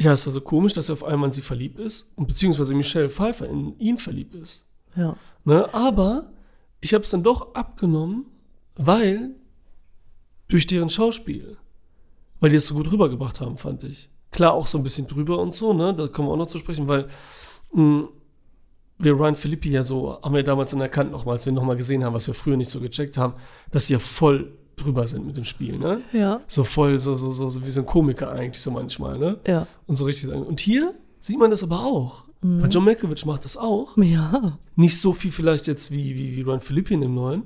ja, 0.00 0.12
es 0.12 0.26
war 0.26 0.32
so 0.32 0.40
komisch, 0.40 0.72
dass 0.72 0.88
er 0.88 0.94
auf 0.94 1.04
einmal 1.04 1.28
in 1.28 1.32
sie 1.32 1.42
verliebt 1.42 1.80
ist 1.80 2.12
und 2.16 2.28
beziehungsweise 2.28 2.74
Michelle 2.74 3.10
Pfeiffer 3.10 3.48
in 3.48 3.78
ihn 3.78 3.96
verliebt 3.96 4.34
ist. 4.34 4.64
Ja. 4.96 5.16
Ne? 5.44 5.72
Aber 5.74 6.32
ich 6.80 6.94
habe 6.94 7.04
es 7.04 7.10
dann 7.10 7.22
doch 7.22 7.54
abgenommen, 7.54 8.26
weil 8.76 9.34
durch 10.48 10.66
deren 10.66 10.88
Schauspiel, 10.88 11.56
weil 12.38 12.50
die 12.50 12.56
es 12.56 12.66
so 12.66 12.74
gut 12.74 12.90
rübergebracht 12.92 13.40
haben, 13.40 13.56
fand 13.56 13.84
ich. 13.84 14.08
Klar, 14.32 14.52
auch 14.54 14.66
so 14.66 14.78
ein 14.78 14.84
bisschen 14.84 15.06
drüber 15.06 15.38
und 15.38 15.54
so, 15.54 15.72
ne? 15.72 15.94
Da 15.94 16.08
kommen 16.08 16.28
wir 16.28 16.32
auch 16.32 16.38
noch 16.38 16.46
zu 16.46 16.58
sprechen, 16.58 16.88
weil 16.88 17.06
mh, 17.72 18.08
wir 18.98 19.12
Ryan 19.12 19.34
Philippi 19.36 19.70
ja 19.70 19.82
so, 19.82 20.18
haben 20.22 20.34
wir 20.34 20.42
damals 20.42 20.72
dann 20.72 20.80
erkannt 20.80 21.12
nochmal, 21.12 21.34
als 21.34 21.46
wir 21.46 21.52
nochmal 21.52 21.76
gesehen 21.76 22.04
haben, 22.04 22.14
was 22.14 22.26
wir 22.26 22.34
früher 22.34 22.56
nicht 22.56 22.70
so 22.70 22.80
gecheckt 22.80 23.16
haben, 23.18 23.34
dass 23.70 23.86
sie 23.86 23.94
ja 23.94 23.98
voll 23.98 24.52
drüber 24.76 25.06
sind 25.06 25.26
mit 25.26 25.36
dem 25.36 25.44
Spiel, 25.44 25.78
ne? 25.78 26.00
Ja. 26.12 26.40
So 26.48 26.64
voll, 26.64 26.98
so, 26.98 27.16
so, 27.16 27.32
so, 27.32 27.50
so 27.50 27.64
wie 27.64 27.70
so 27.70 27.80
ein 27.80 27.86
Komiker 27.86 28.30
eigentlich 28.32 28.62
so 28.62 28.70
manchmal, 28.70 29.18
ne? 29.18 29.38
Ja. 29.46 29.66
Und 29.86 29.96
so 29.96 30.04
richtig 30.04 30.28
sagen. 30.28 30.42
Und 30.42 30.60
hier 30.60 30.94
sieht 31.20 31.38
man 31.38 31.50
das 31.50 31.62
aber 31.62 31.84
auch. 31.84 32.24
Weil 32.44 32.70
John 32.70 32.84
Malkovich 32.84 33.24
macht 33.24 33.44
das 33.44 33.56
auch. 33.56 33.96
Ja. 33.96 34.58
Nicht 34.74 35.00
so 35.00 35.12
viel 35.12 35.30
vielleicht 35.30 35.68
jetzt 35.68 35.92
wie, 35.92 36.16
wie, 36.16 36.36
wie 36.36 36.40
Ryan 36.40 36.60
Philippi 36.60 36.94
in 36.94 37.00
dem 37.02 37.14
neuen. 37.14 37.44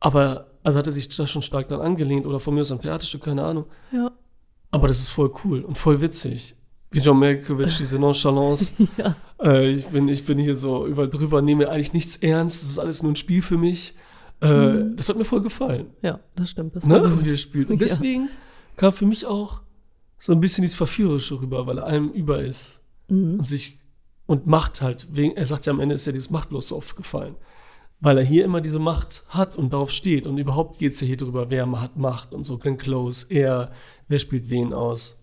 Aber 0.00 0.48
also 0.62 0.78
hat 0.78 0.86
er 0.86 0.92
sich 0.92 1.08
da 1.08 1.26
schon 1.26 1.40
stark 1.40 1.68
dann 1.68 1.80
angelehnt 1.80 2.26
oder 2.26 2.38
von 2.38 2.54
mir 2.54 2.60
aus 2.60 2.72
am 2.72 2.80
Theaterstück, 2.82 3.22
keine 3.22 3.42
Ahnung. 3.42 3.64
Ja. 3.92 4.12
Aber 4.70 4.88
das 4.88 4.98
ist 5.00 5.08
voll 5.10 5.32
cool 5.44 5.60
und 5.62 5.76
voll 5.78 6.00
witzig. 6.00 6.54
Wie 6.90 7.00
John 7.00 7.18
Malkovich, 7.18 7.76
diese 7.78 7.98
Nonchalance. 7.98 8.72
Ja. 8.96 9.16
äh, 9.42 9.68
ich, 9.70 9.86
bin, 9.86 10.08
ich 10.08 10.24
bin 10.24 10.38
hier 10.38 10.56
so 10.56 10.86
über 10.86 11.06
drüber, 11.06 11.42
nehme 11.42 11.68
eigentlich 11.68 11.92
nichts 11.92 12.16
ernst. 12.16 12.62
Das 12.64 12.70
ist 12.70 12.78
alles 12.78 13.02
nur 13.02 13.12
ein 13.12 13.16
Spiel 13.16 13.42
für 13.42 13.58
mich. 13.58 13.94
Äh, 14.40 14.84
Das 14.94 15.08
hat 15.08 15.16
mir 15.16 15.24
voll 15.24 15.40
gefallen. 15.42 15.86
Ja, 16.02 16.20
das 16.34 16.50
stimmt. 16.50 16.76
Das 16.76 16.86
Ne? 16.86 17.24
Wie 17.24 17.30
er 17.30 17.36
spielt. 17.36 17.68
Und 17.70 17.76
Ja. 17.80 17.86
deswegen 17.86 18.28
kam 18.76 18.92
für 18.92 19.06
mich 19.06 19.24
auch 19.26 19.62
so 20.18 20.32
ein 20.32 20.40
bisschen 20.40 20.62
dieses 20.62 20.76
Verführerische 20.76 21.40
rüber, 21.40 21.66
weil 21.66 21.78
er 21.78 21.84
allem 21.86 22.10
über 22.10 22.40
ist. 22.42 22.80
Mhm. 23.08 23.38
Und 23.38 23.46
sich 23.46 23.78
und 24.26 24.46
Macht 24.46 24.82
halt. 24.82 25.06
Wegen, 25.12 25.36
er 25.36 25.46
sagt 25.46 25.66
ja 25.66 25.72
am 25.72 25.80
Ende 25.80 25.94
ist 25.94 26.06
ja 26.06 26.12
dieses 26.12 26.30
Machtlos 26.30 26.68
so 26.68 26.76
aufgefallen. 26.76 27.36
Weil 28.00 28.18
er 28.18 28.24
hier 28.24 28.44
immer 28.44 28.60
diese 28.60 28.78
Macht 28.78 29.24
hat 29.28 29.56
und 29.56 29.72
darauf 29.72 29.90
steht. 29.90 30.26
Und 30.26 30.36
überhaupt 30.38 30.78
geht 30.78 30.92
es 30.92 31.00
ja 31.00 31.06
hier 31.06 31.16
drüber, 31.16 31.50
wer 31.50 31.70
hat 31.80 31.96
Macht 31.96 32.32
und 32.34 32.44
so. 32.44 32.58
Glenn 32.58 32.76
Close, 32.76 33.26
er, 33.30 33.72
wer 34.08 34.18
spielt 34.18 34.50
wen 34.50 34.72
aus. 34.74 35.22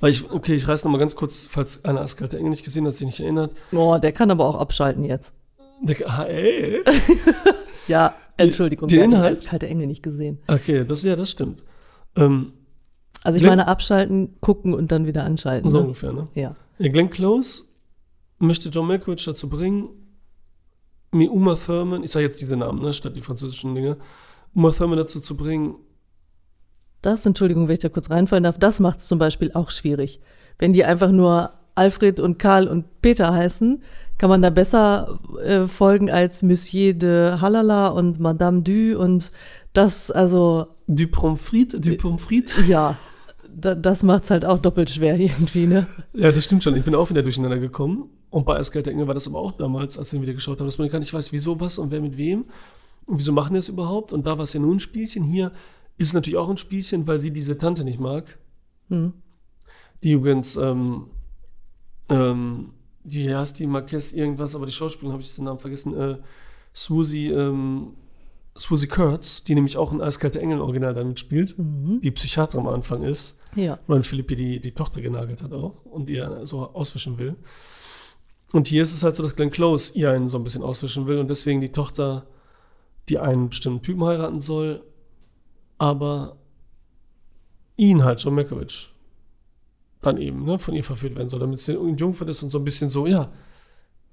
Weil 0.00 0.10
ich, 0.10 0.30
okay, 0.30 0.54
ich 0.54 0.68
reiß 0.68 0.84
nochmal 0.84 1.00
ganz 1.00 1.16
kurz, 1.16 1.46
falls 1.46 1.84
einer 1.84 2.04
Engel 2.32 2.50
nicht 2.50 2.64
gesehen 2.64 2.86
hat, 2.86 2.94
sich 2.94 3.06
nicht 3.06 3.20
erinnert. 3.20 3.54
Oh, 3.72 3.96
der 3.98 4.12
kann 4.12 4.30
aber 4.30 4.44
auch 4.46 4.56
abschalten 4.56 5.04
jetzt. 5.04 5.34
Der, 5.82 5.96
ah, 6.08 6.24
ey. 6.24 6.82
Ja, 7.88 8.14
Entschuldigung, 8.36 8.88
den 8.88 9.10
der 9.10 9.20
hat? 9.20 9.32
Eiskalte 9.32 9.68
Engel 9.68 9.86
nicht 9.86 10.02
gesehen. 10.02 10.38
Okay, 10.48 10.84
das, 10.84 11.04
ja, 11.04 11.14
das 11.16 11.30
stimmt. 11.30 11.62
Ähm, 12.16 12.52
Also 13.22 13.36
ich 13.36 13.42
Glenn- 13.42 13.52
meine 13.52 13.68
abschalten, 13.68 14.34
gucken 14.40 14.74
und 14.74 14.90
dann 14.92 15.06
wieder 15.06 15.24
anschalten. 15.24 15.70
so 15.70 15.78
ne? 15.78 15.82
ungefähr, 15.84 16.12
ne? 16.12 16.28
Ja. 16.34 16.56
Ja, 16.78 16.88
Glenn 16.90 17.10
Close 17.10 17.64
möchte 18.38 18.68
John 18.70 18.86
Malkovich 18.88 19.24
dazu 19.24 19.48
bringen, 19.48 19.88
mir 21.16 21.32
Uma 21.32 21.54
Thurman, 21.54 22.02
ich 22.04 22.10
sage 22.10 22.24
jetzt 22.26 22.40
diese 22.40 22.56
Namen, 22.56 22.82
ne, 22.82 22.92
statt 22.92 23.16
die 23.16 23.20
französischen 23.22 23.74
Dinge, 23.74 23.96
Uma 24.54 24.70
Thurman 24.70 24.98
dazu 24.98 25.20
zu 25.20 25.36
bringen, 25.36 25.76
Das, 27.02 27.24
Entschuldigung, 27.26 27.68
wenn 27.68 27.74
ich 27.74 27.80
da 27.80 27.88
kurz 27.88 28.10
reinfallen 28.10 28.44
darf, 28.44 28.58
das 28.58 28.80
macht 28.80 28.98
es 28.98 29.06
zum 29.06 29.18
Beispiel 29.18 29.52
auch 29.52 29.70
schwierig. 29.70 30.20
Wenn 30.58 30.72
die 30.72 30.84
einfach 30.84 31.10
nur 31.10 31.52
Alfred 31.74 32.18
und 32.20 32.38
Karl 32.38 32.66
und 32.68 33.02
Peter 33.02 33.32
heißen, 33.32 33.82
kann 34.18 34.30
man 34.30 34.40
da 34.42 34.50
besser 34.50 35.20
äh, 35.44 35.66
folgen 35.66 36.10
als 36.10 36.42
Monsieur 36.42 36.94
de 36.94 37.38
Halala 37.38 37.88
und 37.88 38.18
Madame 38.18 38.62
Du 38.62 38.98
und 38.98 39.30
das, 39.74 40.10
also, 40.10 40.68
du 40.86 41.06
Pommes 41.06 41.46
frites, 41.46 41.80
du 41.82 41.96
Pommes 41.96 42.24
frites. 42.24 42.66
ja, 42.66 42.96
da, 43.58 43.74
das 43.74 44.02
macht 44.02 44.24
es 44.24 44.30
halt 44.30 44.44
auch 44.44 44.58
doppelt 44.58 44.90
schwer 44.90 45.18
irgendwie, 45.18 45.66
ne? 45.66 45.86
Ja, 46.12 46.30
das 46.30 46.44
stimmt 46.44 46.62
schon. 46.62 46.76
Ich 46.76 46.84
bin 46.84 46.94
auch 46.94 47.08
wieder 47.10 47.22
durcheinander 47.22 47.58
gekommen. 47.58 48.10
Und 48.30 48.44
bei 48.44 48.56
Eiskalte 48.56 48.90
Engel 48.90 49.06
war 49.06 49.14
das 49.14 49.26
aber 49.26 49.38
auch 49.38 49.52
damals, 49.52 49.98
als 49.98 50.12
wir 50.12 50.20
wieder 50.20 50.34
geschaut 50.34 50.58
haben, 50.58 50.66
dass 50.66 50.78
man 50.78 50.88
gar 50.88 50.98
nicht 50.98 51.14
weiß, 51.14 51.32
wieso 51.32 51.58
was 51.58 51.78
und 51.78 51.90
wer 51.90 52.00
mit 52.00 52.16
wem. 52.16 52.44
Und 53.06 53.18
wieso 53.18 53.32
machen 53.32 53.54
die 53.54 53.58
das 53.58 53.68
überhaupt? 53.68 54.12
Und 54.12 54.26
da 54.26 54.36
war 54.36 54.44
es 54.44 54.52
ja 54.52 54.60
nur 54.60 54.74
ein 54.74 54.80
Spielchen. 54.80 55.24
Hier 55.24 55.52
ist 55.96 56.08
es 56.08 56.14
natürlich 56.14 56.36
auch 56.36 56.50
ein 56.50 56.58
Spielchen, 56.58 57.06
weil 57.06 57.20
sie 57.20 57.30
diese 57.30 57.56
Tante 57.56 57.84
nicht 57.84 58.00
mag. 58.00 58.38
Hm. 58.88 59.12
Die 60.02 60.12
übrigens 60.12 60.56
ähm, 60.56 61.06
ähm, 62.08 62.72
die 63.04 63.34
heißt 63.34 63.58
die 63.60 63.66
Marquez 63.66 64.12
irgendwas, 64.12 64.56
aber 64.56 64.66
die 64.66 64.72
Schauspielerin 64.72 65.12
habe 65.12 65.22
ich 65.22 65.34
den 65.34 65.44
Namen 65.44 65.58
vergessen, 65.58 65.96
äh, 65.96 66.16
Swoosie, 66.74 67.30
ähm, 67.30 67.94
Swoosie 68.58 68.86
Kurtz, 68.86 69.42
die 69.44 69.54
nämlich 69.54 69.76
auch 69.76 69.92
in 69.92 70.00
Eiskalte 70.00 70.40
Engel 70.40 70.60
Original 70.60 70.94
damit 70.94 71.20
spielt, 71.20 71.54
die 71.58 72.10
Psychiater 72.10 72.58
am 72.58 72.68
Anfang 72.68 73.02
ist, 73.02 73.38
Ja. 73.54 73.78
weil 73.86 74.02
Philippi 74.02 74.36
die, 74.36 74.60
die 74.60 74.72
Tochter 74.72 75.00
genagelt 75.00 75.42
hat 75.42 75.52
auch 75.52 75.84
und 75.84 76.08
ihr 76.08 76.40
so 76.44 76.60
auswischen 76.72 77.18
will. 77.18 77.36
Und 78.52 78.68
hier 78.68 78.82
ist 78.82 78.94
es 78.94 79.02
halt 79.02 79.14
so, 79.14 79.22
dass 79.22 79.34
Glenn 79.36 79.50
Close 79.50 79.92
ihr 79.98 80.10
einen 80.10 80.28
so 80.28 80.38
ein 80.38 80.44
bisschen 80.44 80.62
auswischen 80.62 81.06
will 81.06 81.18
und 81.18 81.28
deswegen 81.28 81.60
die 81.60 81.72
Tochter, 81.72 82.26
die 83.08 83.18
einen 83.18 83.48
bestimmten 83.50 83.82
Typen 83.82 84.04
heiraten 84.04 84.40
soll, 84.40 84.82
aber 85.78 86.36
ihn 87.76 88.04
halt, 88.04 88.20
John 88.22 88.34
Malkovich, 88.34 88.90
dann 90.00 90.18
eben 90.18 90.44
ne, 90.44 90.58
von 90.58 90.74
ihr 90.74 90.84
verführt 90.84 91.16
werden 91.16 91.28
soll, 91.28 91.40
damit 91.40 91.58
sie 91.58 91.72
jungfern 91.74 92.28
ist 92.28 92.42
und 92.42 92.50
so 92.50 92.58
ein 92.58 92.64
bisschen 92.64 92.88
so, 92.88 93.06
ja, 93.06 93.30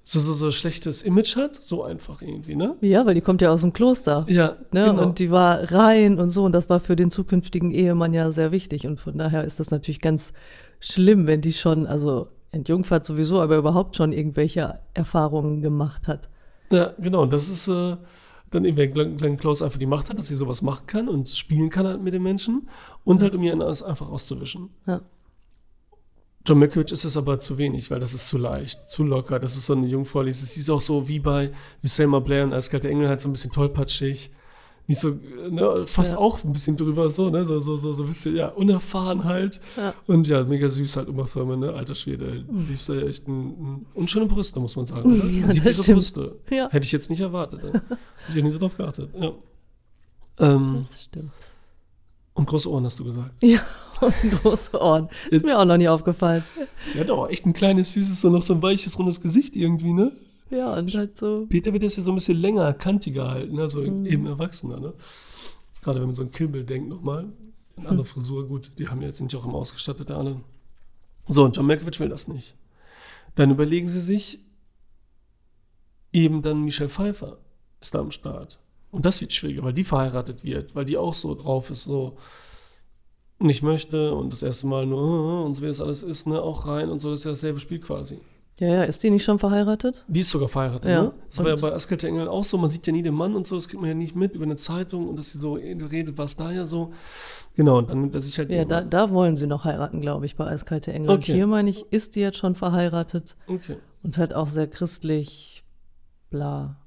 so, 0.05 0.19
so, 0.19 0.33
so 0.33 0.51
schlechtes 0.51 1.01
Image 1.03 1.37
hat, 1.37 1.55
so 1.55 1.83
einfach 1.83 2.21
irgendwie, 2.21 2.55
ne? 2.55 2.75
Ja, 2.81 3.05
weil 3.05 3.15
die 3.15 3.21
kommt 3.21 3.41
ja 3.41 3.51
aus 3.51 3.61
dem 3.61 3.71
Kloster. 3.71 4.25
Ja, 4.27 4.57
Ne? 4.71 4.85
genau. 4.85 5.03
Und 5.03 5.19
die 5.19 5.31
war 5.31 5.71
rein 5.71 6.19
und 6.19 6.29
so. 6.29 6.43
Und 6.43 6.51
das 6.51 6.69
war 6.69 6.79
für 6.81 6.95
den 6.97 7.09
zukünftigen 7.09 7.71
Ehemann 7.71 8.13
ja 8.13 8.29
sehr 8.31 8.51
wichtig. 8.51 8.85
Und 8.85 8.99
von 8.99 9.17
daher 9.17 9.45
ist 9.45 9.59
das 9.61 9.71
natürlich 9.71 10.01
ganz 10.01 10.33
schlimm, 10.81 11.25
wenn 11.25 11.39
die 11.41 11.53
schon, 11.53 11.87
also 11.87 12.27
entjungfert 12.51 13.05
sowieso, 13.05 13.41
aber 13.41 13.55
überhaupt 13.57 13.95
schon 13.95 14.11
irgendwelche 14.11 14.79
Erfahrungen 14.93 15.61
gemacht 15.61 16.07
hat. 16.07 16.27
Ja, 16.69 16.93
genau. 16.99 17.25
Das 17.25 17.49
ist 17.49 17.67
äh, 17.69 17.95
dann 18.51 18.65
eben, 18.65 18.77
wenn 18.77 19.17
Glenn, 19.17 19.37
Close 19.37 19.63
einfach 19.63 19.79
die 19.79 19.85
Macht 19.85 20.09
hat, 20.09 20.19
dass 20.19 20.27
sie 20.27 20.35
sowas 20.35 20.61
machen 20.61 20.85
kann 20.85 21.07
und 21.07 21.29
spielen 21.29 21.69
kann 21.69 21.87
halt 21.87 22.03
mit 22.03 22.13
den 22.13 22.23
Menschen 22.23 22.67
und 23.05 23.21
halt, 23.21 23.33
um 23.35 23.41
ihr 23.43 23.53
alles 23.59 23.81
einfach 23.81 24.09
auszuwischen. 24.09 24.69
Ja. 24.85 24.99
John 26.45 26.59
Malkovich 26.59 26.91
ist 26.91 27.05
es 27.05 27.15
aber 27.15 27.39
zu 27.39 27.57
wenig, 27.57 27.89
weil 27.89 27.99
das 28.01 28.13
ist 28.13 28.27
zu 28.27 28.37
leicht, 28.37 28.81
zu 28.89 29.03
locker. 29.03 29.39
Das 29.39 29.55
ist 29.55 29.65
so 29.65 29.73
eine 29.73 29.87
Jungfräuliche. 29.87 30.45
Sie 30.45 30.59
ist 30.59 30.69
auch 30.69 30.81
so 30.81 31.07
wie 31.07 31.19
bei 31.19 31.51
wie 31.81 31.87
Selma 31.87 32.19
Blair 32.19 32.43
und 32.43 32.53
Eiskalte 32.53 32.89
Engel 32.89 33.07
halt 33.07 33.21
so 33.21 33.29
ein 33.29 33.31
bisschen 33.33 33.51
tollpatschig. 33.51 34.31
Nicht 34.85 34.99
so, 34.99 35.17
ne, 35.49 35.85
fast 35.87 36.11
Ja. 36.11 36.17
auch 36.17 36.43
ein 36.43 36.51
bisschen 36.51 36.75
drüber, 36.75 37.09
so, 37.09 37.29
ne, 37.29 37.45
so, 37.45 37.61
so, 37.61 37.77
so, 37.77 37.93
so 37.93 38.03
ein 38.03 38.09
bisschen, 38.09 38.35
ja, 38.35 38.49
unerfahren 38.49 39.23
halt. 39.23 39.61
Ja. 39.77 39.93
Und 40.07 40.27
ja, 40.27 40.43
mega 40.43 40.67
süß 40.67 40.97
halt, 40.97 41.07
Uma 41.07 41.23
Thurman, 41.23 41.61
ne, 41.61 41.71
alter 41.71 41.95
Schwede. 41.95 42.43
Die 42.49 42.73
ist 42.73 42.89
ja 42.89 42.95
echt 42.95 43.25
ein, 43.25 43.47
ein, 43.47 43.85
und 43.93 44.11
schöne 44.11 44.25
Brüste, 44.25 44.59
muss 44.59 44.75
man 44.75 44.85
sagen, 44.85 45.05
oder? 45.17 45.25
Ja, 45.29 45.41
Man 45.45 45.51
sieht 45.53 45.63
ihre. 45.65 45.93
Brüste. 45.93 46.35
Ja. 46.49 46.69
Hätte 46.69 46.85
ich 46.85 46.91
jetzt 46.91 47.09
nicht 47.09 47.21
erwartet. 47.21 47.63
Ne? 47.63 47.71
Hätte 48.27 48.37
ich 48.39 48.43
nicht 48.43 48.51
so 48.53 48.59
drauf 48.59 48.75
geachtet, 48.75 49.09
ja. 49.17 49.31
Ähm, 50.39 50.79
Das 50.85 51.03
stimmt. 51.03 51.31
Und 52.33 52.45
große 52.47 52.69
Ohren 52.69 52.85
hast 52.85 52.99
du 52.99 53.03
gesagt. 53.05 53.31
Ja, 53.43 53.59
und 54.01 54.13
große 54.41 54.79
Ohren. 54.81 55.09
Ist 55.29 55.45
mir 55.45 55.57
auch 55.59 55.65
noch 55.65 55.77
nie 55.77 55.87
aufgefallen. 55.87 56.43
Sie 56.91 56.99
hat 56.99 57.09
auch 57.11 57.29
echt 57.29 57.45
ein 57.45 57.53
kleines, 57.53 57.93
süßes, 57.93 58.21
so 58.21 58.29
noch 58.29 58.41
so 58.43 58.53
ein 58.53 58.61
weiches, 58.61 58.97
rundes 58.97 59.21
Gesicht 59.21 59.55
irgendwie, 59.55 59.93
ne? 59.93 60.11
Ja, 60.49 60.73
und 60.75 60.93
halt 60.95 61.17
so. 61.17 61.45
Peter 61.49 61.73
wird 61.73 61.83
jetzt 61.83 61.97
ja 61.97 62.03
so 62.03 62.11
ein 62.11 62.15
bisschen 62.15 62.37
länger, 62.37 62.73
kantiger 62.73 63.29
halten, 63.31 63.59
also 63.59 63.81
Mhm. 63.81 64.05
eben 64.05 64.25
Erwachsener, 64.27 64.79
ne? 64.79 64.93
Gerade 65.81 65.99
wenn 65.99 66.07
man 66.07 66.15
so 66.15 66.21
an 66.23 66.31
Kimball 66.31 66.63
denkt 66.63 66.89
nochmal. 66.89 67.25
Eine 67.75 67.89
andere 67.89 68.05
Frisur, 68.05 68.47
gut, 68.47 68.71
die 68.77 68.87
haben 68.87 69.01
ja 69.01 69.07
jetzt 69.07 69.19
nicht 69.19 69.35
auch 69.35 69.45
immer 69.45 69.55
ausgestattet, 69.55 70.11
alle. 70.11 70.41
So, 71.27 71.43
und 71.43 71.55
John 71.55 71.65
Malkovich 71.65 71.99
will 71.99 72.09
das 72.09 72.27
nicht. 72.27 72.55
Dann 73.35 73.49
überlegen 73.51 73.87
sie 73.87 73.99
sich, 74.01 74.39
eben 76.11 76.41
dann 76.41 76.63
Michelle 76.63 76.89
Pfeiffer 76.89 77.37
ist 77.81 77.95
da 77.95 77.99
am 77.99 78.11
Start. 78.11 78.59
Und 78.93 79.05
das 79.05 79.19
wird 79.21 79.33
schwieriger, 79.33 79.63
weil 79.63 79.73
die 79.73 79.83
verheiratet 79.83 80.43
wird, 80.43 80.75
weil 80.75 80.85
die 80.85 80.97
auch 80.97 81.13
so 81.15 81.33
drauf 81.35 81.69
ist, 81.71 81.83
so 81.83 82.15
nicht 83.39 83.63
möchte 83.63 84.13
und 84.13 84.31
das 84.31 84.43
erste 84.43 84.67
Mal 84.67 84.85
nur 84.85 85.41
äh, 85.41 85.45
und 85.45 85.55
so 85.55 85.63
wie 85.63 85.67
das 85.67 85.81
alles 85.81 86.03
ist, 86.03 86.27
ne, 86.27 86.41
auch 86.41 86.67
rein 86.67 86.89
und 86.89 86.99
so, 86.99 87.09
das 87.11 87.21
ist 87.21 87.25
ja 87.25 87.31
dasselbe 87.31 87.59
Spiel 87.59 87.79
quasi. 87.79 88.19
Ja, 88.59 88.67
ja, 88.67 88.83
ist 88.83 89.01
die 89.01 89.09
nicht 89.09 89.23
schon 89.25 89.39
verheiratet? 89.39 90.05
Die 90.07 90.19
ist 90.19 90.29
sogar 90.29 90.47
verheiratet, 90.47 90.85
Ja, 90.91 91.01
ne? 91.01 91.13
Das 91.27 91.39
war 91.39 91.47
ja 91.47 91.53
und- 91.55 91.61
bei 91.61 91.73
Askelt 91.73 92.03
der 92.03 92.09
Engel 92.11 92.27
auch 92.27 92.43
so. 92.43 92.59
Man 92.59 92.69
sieht 92.69 92.85
ja 92.85 92.93
nie 92.93 93.01
den 93.01 93.15
Mann 93.15 93.35
und 93.35 93.47
so, 93.47 93.55
das 93.55 93.67
kriegt 93.67 93.81
man 93.81 93.89
ja 93.89 93.95
nicht 93.95 94.15
mit 94.15 94.35
über 94.35 94.43
eine 94.45 94.55
Zeitung 94.55 95.09
und 95.09 95.17
dass 95.17 95.31
sie 95.31 95.39
so 95.39 95.53
redet, 95.55 96.19
war 96.19 96.25
es 96.25 96.35
da 96.37 96.51
ja 96.51 96.67
so. 96.67 96.93
Genau, 97.55 97.79
und 97.79 97.89
dann 97.89 97.99
nimmt 98.01 98.13
er 98.13 98.21
sich 98.21 98.37
halt. 98.37 98.51
Ja, 98.51 98.63
da, 98.63 98.81
da 98.81 99.09
wollen 99.09 99.35
sie 99.35 99.47
noch 99.47 99.65
heiraten, 99.65 100.01
glaube 100.01 100.27
ich, 100.27 100.35
bei 100.35 100.45
Eiskalte 100.45 100.93
Engel. 100.93 101.09
Und 101.09 101.17
Okay. 101.23 101.33
hier, 101.33 101.47
meine 101.47 101.71
ich, 101.71 101.83
ist 101.91 102.15
die 102.15 102.19
jetzt 102.19 102.37
schon 102.37 102.53
verheiratet 102.53 103.35
Okay. 103.47 103.77
und 104.03 104.19
halt 104.19 104.35
auch 104.35 104.47
sehr 104.47 104.67
christlich, 104.67 105.63
bla, 106.29 106.77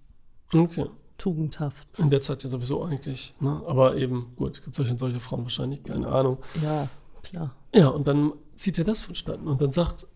Okay. 0.55 0.87
Tugendhaft. 1.19 1.99
In 1.99 2.11
der 2.11 2.21
Zeit 2.21 2.45
ja 2.45 2.51
sowieso 2.51 2.83
eigentlich, 2.85 3.35
ne? 3.41 3.63
Aber 3.67 3.97
eben, 3.97 4.33
gut, 4.37 4.63
gibt 4.63 4.75
solche 4.75 4.93
und 4.93 4.99
solche 4.99 5.21
Frauen 5.21 5.43
wahrscheinlich, 5.43 5.83
keine 5.83 6.09
Ahnung. 6.09 6.39
Ja, 6.63 6.89
klar. 7.23 7.55
Ja, 7.75 7.89
und 7.89 8.07
dann 8.09 8.33
zieht 8.55 8.79
er 8.79 8.85
das 8.85 9.01
vonstatten 9.01 9.49
und 9.49 9.61
dann 9.61 9.73
sagt 9.73 10.07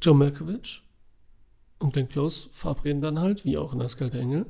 Joe 0.00 0.14
Malkovich 0.14 0.82
und 1.78 1.92
Glenn 1.92 2.08
Close 2.08 2.48
verabreden 2.52 3.00
dann 3.00 3.18
halt, 3.18 3.44
wie 3.44 3.56
auch 3.56 3.72
in 3.72 3.82
Askelt 3.82 4.14
der 4.14 4.20
Engel, 4.20 4.46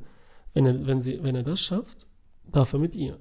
wenn 0.52 0.66
er, 0.66 0.86
wenn, 0.86 1.02
sie, 1.02 1.22
wenn 1.22 1.34
er 1.34 1.42
das 1.42 1.60
schafft, 1.60 2.06
darf 2.50 2.72
er 2.72 2.78
mit 2.78 2.94
ihr. 2.94 3.18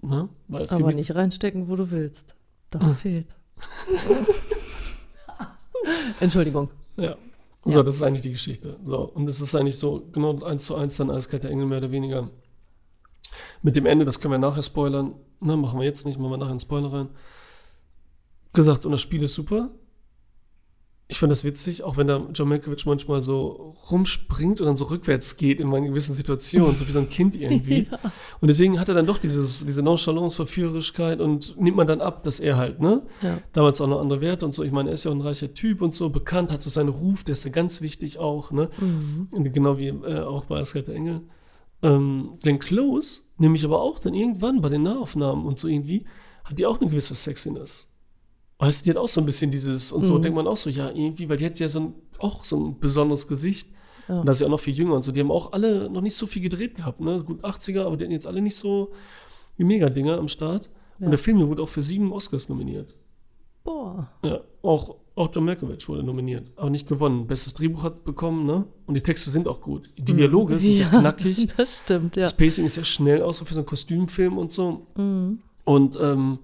Ne? 0.00 0.28
Es 0.52 0.72
Aber 0.72 0.92
nicht 0.92 1.14
reinstecken, 1.14 1.68
wo 1.68 1.76
du 1.76 1.90
willst. 1.90 2.36
Das 2.70 2.92
fehlt. 3.00 3.34
Entschuldigung. 6.20 6.70
Ja. 6.96 7.16
So, 7.66 7.82
das 7.82 7.96
ist 7.96 8.02
eigentlich 8.02 8.22
die 8.22 8.32
Geschichte. 8.32 8.78
So, 8.84 9.00
und 9.00 9.28
es 9.28 9.40
ist 9.40 9.54
eigentlich 9.54 9.76
so, 9.76 10.08
genau 10.12 10.36
eins 10.44 10.66
zu 10.66 10.76
eins 10.76 10.96
dann 10.96 11.10
Eiskalte 11.10 11.48
Engel 11.48 11.66
mehr 11.66 11.78
oder 11.78 11.90
weniger. 11.90 12.30
Mit 13.62 13.76
dem 13.76 13.86
Ende, 13.86 14.04
das 14.04 14.20
können 14.20 14.32
wir 14.32 14.38
nachher 14.38 14.62
spoilern. 14.62 15.14
Ne, 15.40 15.56
machen 15.56 15.78
wir 15.78 15.84
jetzt 15.84 16.06
nicht, 16.06 16.18
machen 16.18 16.30
wir 16.30 16.36
nachher 16.38 16.50
einen 16.50 16.60
Spoiler 16.60 16.92
rein. 16.92 17.08
Gesagt, 18.52 18.86
und 18.86 18.92
das 18.92 19.00
Spiel 19.00 19.22
ist 19.22 19.34
super. 19.34 19.70
Ich 21.08 21.20
fand 21.20 21.30
das 21.30 21.44
witzig, 21.44 21.84
auch 21.84 21.96
wenn 21.96 22.08
da 22.08 22.26
John 22.34 22.48
Malkovich 22.48 22.84
manchmal 22.84 23.22
so 23.22 23.76
rumspringt 23.90 24.60
und 24.60 24.66
dann 24.66 24.74
so 24.74 24.86
rückwärts 24.86 25.36
geht 25.36 25.60
in 25.60 25.68
manchen 25.68 25.90
gewissen 25.90 26.14
Situationen, 26.14 26.74
so 26.74 26.88
wie 26.88 26.90
so 26.90 26.98
ein 26.98 27.08
Kind 27.08 27.36
irgendwie. 27.40 27.86
Und 28.40 28.48
deswegen 28.48 28.80
hat 28.80 28.88
er 28.88 28.96
dann 28.96 29.06
doch 29.06 29.18
dieses, 29.18 29.64
diese 29.64 29.82
Nonchalance, 29.82 30.34
Verführerischkeit 30.34 31.20
und 31.20 31.60
nimmt 31.60 31.76
man 31.76 31.86
dann 31.86 32.00
ab, 32.00 32.24
dass 32.24 32.40
er 32.40 32.56
halt, 32.56 32.80
ne? 32.80 33.02
Ja. 33.22 33.38
damals 33.52 33.80
auch 33.80 33.86
noch 33.86 34.00
andere 34.00 34.20
Werte 34.20 34.44
und 34.44 34.52
so. 34.52 34.64
Ich 34.64 34.72
meine, 34.72 34.90
er 34.90 34.94
ist 34.94 35.04
ja 35.04 35.12
auch 35.12 35.14
ein 35.14 35.20
reicher 35.20 35.54
Typ 35.54 35.80
und 35.80 35.94
so, 35.94 36.10
bekannt, 36.10 36.50
hat 36.50 36.60
so 36.60 36.70
seinen 36.70 36.88
Ruf, 36.88 37.22
der 37.22 37.34
ist 37.34 37.44
ja 37.44 37.50
ganz 37.52 37.80
wichtig 37.82 38.18
auch, 38.18 38.50
ne? 38.50 38.68
Und 39.30 39.52
Genau 39.54 39.78
wie 39.78 39.88
äh, 39.88 40.20
auch 40.20 40.46
bei 40.46 40.58
Askar 40.58 40.82
der 40.82 40.96
Engel. 40.96 41.20
Ähm, 41.82 42.38
den 42.44 42.58
Close, 42.58 43.22
nämlich 43.38 43.64
aber 43.64 43.80
auch 43.80 44.00
dann 44.00 44.14
irgendwann 44.14 44.60
bei 44.60 44.70
den 44.70 44.82
Nahaufnahmen 44.82 45.46
und 45.46 45.58
so 45.58 45.68
irgendwie, 45.68 46.04
hat 46.44 46.58
die 46.58 46.66
auch 46.66 46.80
eine 46.80 46.90
gewisse 46.90 47.14
Sexiness. 47.14 47.95
Weißt 48.58 48.80
du, 48.80 48.84
die 48.84 48.96
hat 48.96 49.02
auch 49.02 49.08
so 49.08 49.20
ein 49.20 49.26
bisschen 49.26 49.50
dieses, 49.50 49.92
und 49.92 50.04
so 50.06 50.18
denkt 50.18 50.34
man 50.34 50.46
auch 50.46 50.56
so, 50.56 50.70
ja, 50.70 50.88
irgendwie, 50.88 51.28
weil 51.28 51.36
die 51.36 51.44
hat 51.44 51.58
ja 51.58 51.68
so 51.68 51.80
ein, 51.80 51.94
auch 52.18 52.42
so 52.42 52.56
ein 52.58 52.80
besonderes 52.80 53.28
Gesicht. 53.28 53.68
Ja. 54.08 54.20
Und 54.20 54.26
das 54.26 54.36
ist 54.36 54.40
ja 54.40 54.46
auch 54.46 54.50
noch 54.50 54.60
viel 54.60 54.74
jünger 54.74 54.94
und 54.94 55.02
so. 55.02 55.12
Die 55.12 55.20
haben 55.20 55.30
auch 55.30 55.52
alle 55.52 55.90
noch 55.90 56.00
nicht 56.00 56.16
so 56.16 56.26
viel 56.26 56.40
gedreht 56.40 56.74
gehabt, 56.74 57.00
ne? 57.00 57.22
Gut 57.22 57.44
80er, 57.44 57.82
aber 57.82 57.96
die 57.96 58.04
hatten 58.04 58.12
jetzt 58.12 58.26
alle 58.26 58.40
nicht 58.40 58.56
so 58.56 58.92
die 59.58 59.64
Mega-Dinger 59.64 60.16
am 60.16 60.28
Start. 60.28 60.70
Ja. 60.98 61.06
Und 61.06 61.10
der 61.10 61.18
Film 61.18 61.36
hier 61.36 61.48
wurde 61.48 61.62
auch 61.62 61.68
für 61.68 61.82
sieben 61.82 62.12
Oscars 62.12 62.48
nominiert. 62.48 62.96
Boah. 63.62 64.10
Ja, 64.24 64.40
auch, 64.62 64.96
auch 65.16 65.34
John 65.34 65.44
Malkovich 65.44 65.86
wurde 65.88 66.02
nominiert, 66.02 66.52
aber 66.56 66.70
nicht 66.70 66.88
gewonnen. 66.88 67.26
Bestes 67.26 67.52
Drehbuch 67.52 67.82
hat 67.82 68.04
bekommen, 68.04 68.46
ne? 68.46 68.64
Und 68.86 68.94
die 68.94 69.02
Texte 69.02 69.30
sind 69.30 69.48
auch 69.48 69.60
gut. 69.60 69.90
Die 69.98 70.14
Dialoge 70.14 70.58
sind 70.60 70.78
ja 70.78 70.88
knackig. 70.88 71.48
Das 71.56 71.78
stimmt, 71.78 72.16
ja. 72.16 72.22
Das 72.22 72.36
Pacing 72.36 72.64
ist 72.64 72.76
sehr 72.76 72.84
schnell, 72.84 73.22
auch 73.22 73.34
so 73.34 73.44
für 73.44 73.54
so 73.54 73.60
einen 73.60 73.66
Kostümfilm 73.66 74.38
und 74.38 74.52
so. 74.52 74.86
Und 75.64 75.98
ähm, 76.00 76.38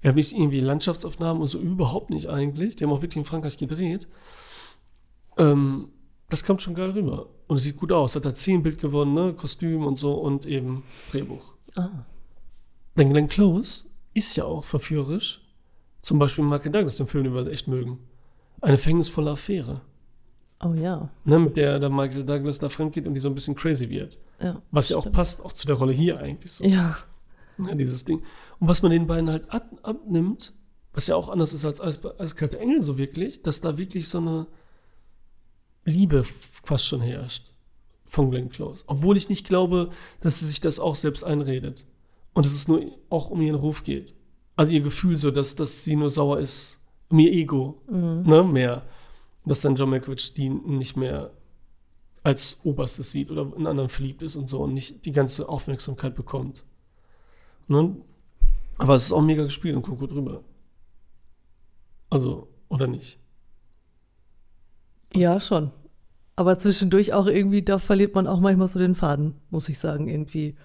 wir 0.00 0.10
haben 0.10 0.16
nicht 0.16 0.32
irgendwie 0.32 0.60
Landschaftsaufnahmen 0.60 1.42
und 1.42 1.48
so 1.48 1.58
überhaupt 1.58 2.10
nicht 2.10 2.28
eigentlich. 2.28 2.76
Die 2.76 2.84
haben 2.84 2.92
auch 2.92 3.02
wirklich 3.02 3.18
in 3.18 3.24
Frankreich 3.24 3.56
gedreht. 3.56 4.06
Ähm, 5.36 5.88
das 6.30 6.44
kommt 6.44 6.62
schon 6.62 6.74
geil 6.74 6.90
rüber. 6.90 7.28
Und 7.46 7.56
es 7.56 7.64
sieht 7.64 7.76
gut 7.76 7.90
aus. 7.90 8.14
Hat 8.14 8.24
da 8.24 8.34
10 8.34 8.62
Bild 8.62 8.80
gewonnen, 8.80 9.14
ne? 9.14 9.32
Kostüm 9.32 9.86
und 9.86 9.96
so 9.96 10.14
und 10.14 10.46
eben 10.46 10.84
Drehbuch. 11.10 11.54
Ah. 11.74 12.04
Denn 12.96 13.10
Glenn 13.10 13.28
Close 13.28 13.86
ist 14.14 14.36
ja 14.36 14.44
auch 14.44 14.64
verführerisch. 14.64 15.42
Zum 16.02 16.18
Beispiel 16.18 16.44
Michael 16.44 16.72
Douglas, 16.72 16.96
den 16.96 17.06
Film, 17.06 17.24
den 17.24 17.34
wir 17.34 17.46
echt 17.48 17.66
mögen. 17.68 17.98
Eine 18.60 18.78
verhängnisvolle 18.78 19.32
Affäre. 19.32 19.80
Oh 20.62 20.74
ja. 20.74 21.08
Ne, 21.24 21.38
mit 21.38 21.56
der 21.56 21.78
der 21.78 21.90
Michael 21.90 22.24
Douglas 22.24 22.58
da 22.58 22.68
fremd 22.68 22.92
geht 22.92 23.06
und 23.06 23.14
die 23.14 23.20
so 23.20 23.28
ein 23.28 23.34
bisschen 23.34 23.54
crazy 23.54 23.88
wird. 23.88 24.18
Ja. 24.40 24.60
Was 24.70 24.88
ja 24.88 24.96
auch 24.96 25.10
passt, 25.10 25.44
auch 25.44 25.52
zu 25.52 25.66
der 25.66 25.76
Rolle 25.76 25.92
hier 25.92 26.18
eigentlich 26.18 26.52
so. 26.52 26.64
Ja. 26.64 26.96
Ne, 27.62 27.76
dieses 27.76 28.04
Ding. 28.04 28.22
Und 28.60 28.68
was 28.68 28.82
man 28.82 28.92
den 28.92 29.06
beiden 29.06 29.30
halt 29.30 29.50
ab, 29.50 29.68
abnimmt, 29.82 30.52
was 30.92 31.06
ja 31.06 31.16
auch 31.16 31.28
anders 31.28 31.52
ist 31.52 31.64
als 31.64 31.80
als, 31.80 32.04
als 32.04 32.36
Kalte 32.36 32.58
Engel 32.58 32.82
so 32.82 32.98
wirklich, 32.98 33.42
dass 33.42 33.60
da 33.60 33.76
wirklich 33.76 34.08
so 34.08 34.18
eine 34.18 34.46
Liebe 35.84 36.22
fast 36.24 36.86
schon 36.86 37.00
herrscht 37.00 37.52
von 38.06 38.30
Glenn 38.30 38.48
Close. 38.48 38.84
Obwohl 38.86 39.16
ich 39.16 39.28
nicht 39.28 39.46
glaube, 39.46 39.90
dass 40.20 40.40
sie 40.40 40.46
sich 40.46 40.60
das 40.60 40.80
auch 40.80 40.94
selbst 40.94 41.24
einredet. 41.24 41.86
Und 42.32 42.46
dass 42.46 42.52
es 42.52 42.68
nur 42.68 42.82
auch 43.10 43.30
um 43.30 43.40
ihren 43.40 43.56
Ruf 43.56 43.82
geht. 43.82 44.14
Also 44.56 44.72
ihr 44.72 44.80
Gefühl 44.80 45.16
so, 45.16 45.30
dass, 45.30 45.56
dass 45.56 45.84
sie 45.84 45.96
nur 45.96 46.10
sauer 46.10 46.38
ist. 46.38 46.78
Um 47.08 47.18
ihr 47.18 47.32
Ego. 47.32 47.82
Ne, 47.88 48.44
mehr. 48.44 48.86
Dass 49.44 49.60
dann 49.60 49.76
John 49.76 49.90
Malkovich 49.90 50.34
die 50.34 50.48
nicht 50.48 50.96
mehr 50.96 51.32
als 52.22 52.60
Oberstes 52.64 53.10
sieht 53.10 53.30
oder 53.30 53.50
in 53.56 53.66
anderen 53.66 53.88
verliebt 53.88 54.22
ist 54.22 54.36
und 54.36 54.48
so 54.48 54.60
und 54.62 54.74
nicht 54.74 55.04
die 55.06 55.12
ganze 55.12 55.48
Aufmerksamkeit 55.48 56.14
bekommt. 56.14 56.64
Ne? 57.68 57.96
Aber 58.78 58.94
es 58.94 59.04
ist 59.04 59.12
auch 59.12 59.22
mega 59.22 59.44
gespielt 59.44 59.76
und 59.76 59.82
guck 59.82 59.98
gut 59.98 60.12
rüber. 60.12 60.42
Also, 62.10 62.48
oder 62.68 62.86
nicht? 62.86 63.18
Ja, 65.14 65.40
schon. 65.40 65.70
Aber 66.36 66.58
zwischendurch 66.58 67.12
auch 67.12 67.26
irgendwie, 67.26 67.62
da 67.62 67.78
verliert 67.78 68.14
man 68.14 68.26
auch 68.26 68.40
manchmal 68.40 68.68
so 68.68 68.78
den 68.78 68.94
Faden, 68.94 69.34
muss 69.50 69.68
ich 69.68 69.78
sagen, 69.78 70.08
irgendwie. 70.08 70.56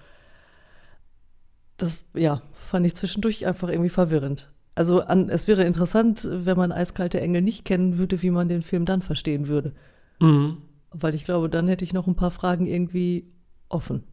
Das, 1.77 2.05
ja, 2.13 2.43
fand 2.53 2.85
ich 2.85 2.95
zwischendurch 2.95 3.45
einfach 3.47 3.69
irgendwie 3.69 3.89
verwirrend. 3.89 4.51
Also 4.75 5.01
an, 5.01 5.29
es 5.29 5.47
wäre 5.47 5.63
interessant, 5.63 6.27
wenn 6.31 6.57
man 6.57 6.71
Eiskalte 6.71 7.19
Engel 7.19 7.41
nicht 7.41 7.65
kennen 7.65 7.97
würde, 7.97 8.21
wie 8.21 8.29
man 8.29 8.49
den 8.49 8.61
Film 8.61 8.85
dann 8.85 9.01
verstehen 9.01 9.47
würde. 9.47 9.73
Mhm. 10.19 10.57
Weil 10.91 11.15
ich 11.15 11.25
glaube, 11.25 11.49
dann 11.49 11.67
hätte 11.67 11.83
ich 11.83 11.93
noch 11.93 12.07
ein 12.07 12.15
paar 12.15 12.31
Fragen 12.31 12.67
irgendwie 12.67 13.31
offen. 13.69 14.03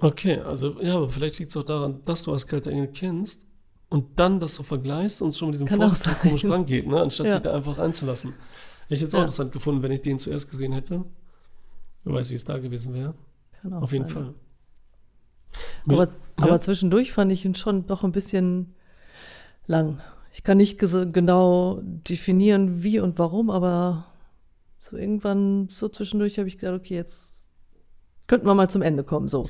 Okay, 0.00 0.38
also 0.40 0.80
ja, 0.80 0.96
aber 0.96 1.08
vielleicht 1.10 1.38
liegt 1.38 1.50
es 1.50 1.56
auch 1.56 1.64
daran, 1.64 2.00
dass 2.04 2.22
du 2.22 2.32
Eiskalte 2.34 2.70
Engel 2.70 2.88
kennst 2.88 3.46
und 3.88 4.18
dann 4.18 4.38
das 4.38 4.54
so 4.54 4.62
vergleichst 4.62 5.22
und 5.22 5.34
schon 5.34 5.50
mit 5.50 5.60
diesem 5.60 5.94
sein. 5.94 6.14
komisch 6.22 6.44
rangeht, 6.44 6.86
ne? 6.86 7.00
anstatt 7.00 7.26
Ja. 7.26 7.32
sich 7.32 7.42
da 7.42 7.54
einfach 7.54 7.78
einzulassen. 7.78 8.30
Hätte 8.82 8.94
ich 8.94 9.00
jetzt 9.00 9.14
auch 9.14 9.18
Ja. 9.18 9.24
interessant 9.24 9.52
gefunden, 9.52 9.82
wenn 9.82 9.90
ich 9.92 10.02
den 10.02 10.18
zuerst 10.18 10.50
gesehen 10.50 10.72
hätte. 10.72 11.04
Wer 12.04 12.14
weiß, 12.14 12.30
wie 12.30 12.36
es 12.36 12.44
da 12.44 12.58
gewesen 12.58 12.94
wäre. 12.94 13.14
Kann 13.60 13.72
auch 13.74 13.82
Auf 13.82 13.92
jeden 13.92 14.04
sein. 14.04 14.12
Fall. 14.14 14.34
Aber, 15.88 16.04
Ja. 16.04 16.12
aber 16.36 16.60
zwischendurch 16.60 17.12
fand 17.12 17.32
ich 17.32 17.44
ihn 17.44 17.54
schon 17.56 17.86
doch 17.86 18.04
ein 18.04 18.12
bisschen 18.12 18.74
lang. 19.66 20.00
Ich 20.32 20.44
kann 20.44 20.58
nicht 20.58 20.78
genau 20.78 21.80
definieren, 21.82 22.82
wie 22.84 23.00
und 23.00 23.18
warum, 23.18 23.50
aber 23.50 24.06
so 24.78 24.96
irgendwann, 24.96 25.68
so 25.70 25.88
zwischendurch 25.88 26.38
habe 26.38 26.46
ich 26.46 26.58
gedacht, 26.58 26.78
okay, 26.78 26.94
jetzt 26.94 27.40
könnten 28.28 28.46
wir 28.46 28.54
mal 28.54 28.70
zum 28.70 28.82
Ende 28.82 29.02
kommen, 29.02 29.26
so. 29.26 29.48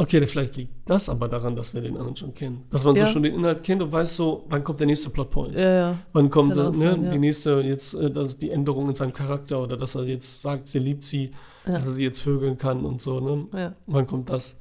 Okay, 0.00 0.24
vielleicht 0.28 0.56
liegt 0.56 0.88
das 0.88 1.08
aber 1.08 1.26
daran, 1.28 1.56
dass 1.56 1.74
wir 1.74 1.80
den 1.80 1.96
anderen 1.96 2.16
schon 2.16 2.32
kennen. 2.32 2.62
Dass 2.70 2.84
man 2.84 2.94
Ja. 2.94 3.06
so 3.06 3.14
schon 3.14 3.24
den 3.24 3.34
Inhalt 3.34 3.64
kennt 3.64 3.82
und 3.82 3.90
weiß 3.90 4.14
so, 4.16 4.44
wann 4.48 4.62
kommt 4.62 4.78
der 4.78 4.86
nächste 4.86 5.10
Plotpoint. 5.10 5.56
Ja, 5.56 5.72
ja. 5.74 5.98
Wann 6.12 6.30
kommt 6.30 6.54
ne, 6.54 6.72
sein, 6.72 7.10
die 7.10 7.18
nächste, 7.18 7.60
jetzt 7.62 7.94
äh, 7.94 8.08
das, 8.08 8.38
die 8.38 8.50
Änderung 8.50 8.88
in 8.88 8.94
seinem 8.94 9.12
Charakter 9.12 9.60
oder 9.60 9.76
dass 9.76 9.96
er 9.96 10.04
jetzt 10.04 10.40
sagt, 10.40 10.68
sie 10.68 10.78
liebt 10.78 11.04
sie, 11.04 11.32
dass 11.64 11.84
er 11.84 11.92
sie 11.92 12.04
jetzt 12.04 12.20
vögeln 12.20 12.56
kann 12.58 12.84
und 12.84 13.00
so. 13.00 13.18
Ne? 13.18 13.48
Ja. 13.52 13.74
Wann 13.86 14.06
kommt 14.06 14.30
das? 14.30 14.60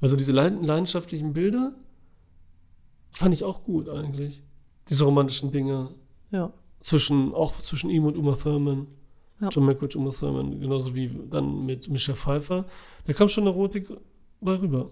Also 0.00 0.14
diese 0.16 0.30
leid- 0.32 0.64
leidenschaftlichen 0.64 1.32
Bilder 1.32 1.72
fand 3.12 3.34
ich 3.34 3.42
auch 3.42 3.64
gut 3.64 3.88
eigentlich. 3.88 4.42
Diese 4.88 5.02
romantischen 5.04 5.50
Dinge 5.50 5.90
Ja. 6.30 6.52
zwischen, 6.80 7.34
auch 7.34 7.58
zwischen 7.58 7.90
ihm 7.90 8.04
und 8.04 8.16
Uma 8.16 8.34
Thurman. 8.36 8.86
John 9.50 9.64
Malkovich, 9.66 9.96
Uma 9.96 10.10
Thurman, 10.10 10.60
genauso 10.60 10.94
wie 10.94 11.10
dann 11.30 11.66
mit 11.66 11.90
Michelle 11.90 12.16
Pfeiffer. 12.16 12.64
Da 13.04 13.12
kam 13.12 13.28
schon 13.28 13.46
Erotik 13.46 13.88
bei 14.40 14.52
rüber. 14.60 14.90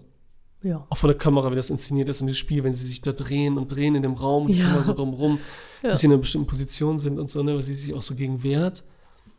Ja. 0.63 0.85
Auch 0.89 0.97
von 0.97 1.09
der 1.09 1.17
Kamera, 1.17 1.51
wie 1.51 1.55
das 1.55 1.69
inszeniert 1.69 2.09
ist 2.09 2.21
und 2.21 2.27
das 2.27 2.37
Spiel, 2.37 2.63
wenn 2.63 2.73
sie 2.75 2.85
sich 2.87 3.01
da 3.01 3.11
drehen 3.11 3.57
und 3.57 3.67
drehen 3.71 3.93
in 3.95 4.01
dem 4.01 4.13
Raum 4.13 4.43
und 4.45 4.51
die 4.51 4.57
Ja. 4.59 4.65
Kamera 4.69 4.83
so 4.83 4.93
drumherum, 4.93 5.39
Ja. 5.83 5.89
bis 5.91 5.99
sie 5.99 6.07
in 6.07 6.13
einer 6.13 6.21
bestimmten 6.21 6.47
Position 6.47 6.97
sind 6.97 7.19
und 7.19 7.29
so, 7.29 7.43
ne, 7.43 7.55
weil 7.55 7.63
sie 7.63 7.73
sich 7.73 7.93
auch 7.93 8.01
so 8.01 8.15
gegen 8.15 8.41
wehrt. 8.41 8.83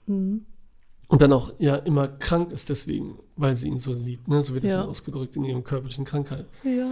Mhm. 0.06 0.46
Und 1.08 1.22
dann 1.22 1.32
auch 1.32 1.52
ja 1.58 1.76
immer 1.76 2.08
krank 2.08 2.52
ist 2.52 2.68
deswegen, 2.68 3.18
weil 3.36 3.56
sie 3.56 3.68
ihn 3.68 3.78
so 3.78 3.92
liebt, 3.94 4.26
ne? 4.28 4.42
So 4.42 4.54
wird 4.54 4.64
es 4.64 4.72
Ja. 4.72 4.84
ausgedrückt 4.84 5.36
in 5.36 5.44
ihrem 5.44 5.62
körperlichen 5.64 6.04
Krankheit. 6.04 6.46
Ja. 6.64 6.88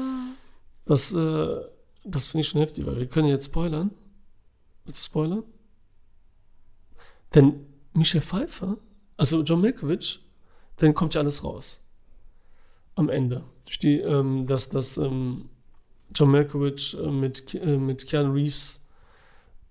Das, 0.84 1.12
äh, 1.12 1.56
das 2.04 2.26
finde 2.26 2.42
ich 2.42 2.48
schon 2.48 2.60
heftig, 2.60 2.86
weil 2.86 2.96
wir 2.96 3.06
können 3.06 3.26
ja 3.28 3.34
jetzt 3.34 3.46
spoilern. 3.46 3.90
Willst 4.84 5.00
du 5.00 5.04
spoilern? 5.04 5.42
Denn 7.34 7.66
Michelle 7.94 8.22
Pfeiffer, 8.22 8.76
also 9.16 9.42
John 9.42 9.60
Malkovich, 9.60 10.20
dann 10.76 10.94
kommt 10.94 11.14
ja 11.14 11.20
alles 11.20 11.42
raus. 11.44 11.80
Am 12.96 13.08
Ende. 13.08 13.42
Die, 13.82 13.98
ähm, 14.00 14.46
dass, 14.46 14.68
dass 14.70 14.96
ähm, 14.98 15.48
John 16.14 16.30
Malkovich 16.30 16.96
äh, 17.02 17.10
mit, 17.10 17.54
äh, 17.54 17.76
mit 17.76 18.06
Keanu 18.06 18.32
Reeves 18.32 18.80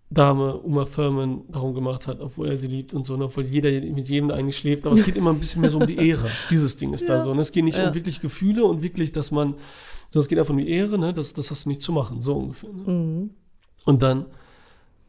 Dame 0.10 0.58
Uma 0.60 0.86
Thurman 0.86 1.42
darum 1.50 1.74
gemacht 1.74 2.06
hat, 2.08 2.20
obwohl 2.20 2.50
er 2.50 2.60
sie 2.60 2.68
liebt 2.68 2.94
und 2.94 3.04
so, 3.06 3.16
und 3.16 3.24
obwohl 3.24 3.46
jeder 3.46 3.72
mit 3.72 4.08
jedem 4.10 4.30
eigentlich 4.30 4.58
schläft. 4.58 4.86
Aber 4.86 4.94
es 4.94 5.04
geht 5.04 5.16
immer 5.16 5.32
ein 5.32 5.40
bisschen 5.40 5.62
mehr 5.62 5.72
so 5.72 5.80
um 5.80 5.88
die 5.88 5.96
Ehre. 5.98 6.30
Dieses 6.52 6.78
Ding 6.78 6.94
ist 6.94 7.10
da 7.10 7.16
Ja. 7.16 7.24
so. 7.24 7.32
Und 7.32 7.40
es 7.40 7.52
geht 7.52 7.64
nicht 7.64 7.78
Ja. 7.78 7.88
um 7.88 7.96
wirklich 7.96 8.20
Gefühle 8.22 8.64
und 8.66 8.84
wirklich, 8.84 9.12
dass 9.12 9.32
man, 9.32 9.56
sondern 10.12 10.22
es 10.24 10.28
geht 10.28 10.38
einfach 10.38 10.54
um 10.54 10.60
die 10.60 10.70
Ehre, 10.70 11.00
ne? 11.00 11.14
das, 11.14 11.34
das 11.34 11.50
hast 11.50 11.66
du 11.66 11.70
nicht 11.70 11.82
zu 11.82 11.92
machen, 11.94 12.22
so 12.22 12.36
ungefähr. 12.36 12.70
Ne? 12.72 12.92
Mhm. 12.92 13.30
Und 13.86 14.04
dann 14.04 14.26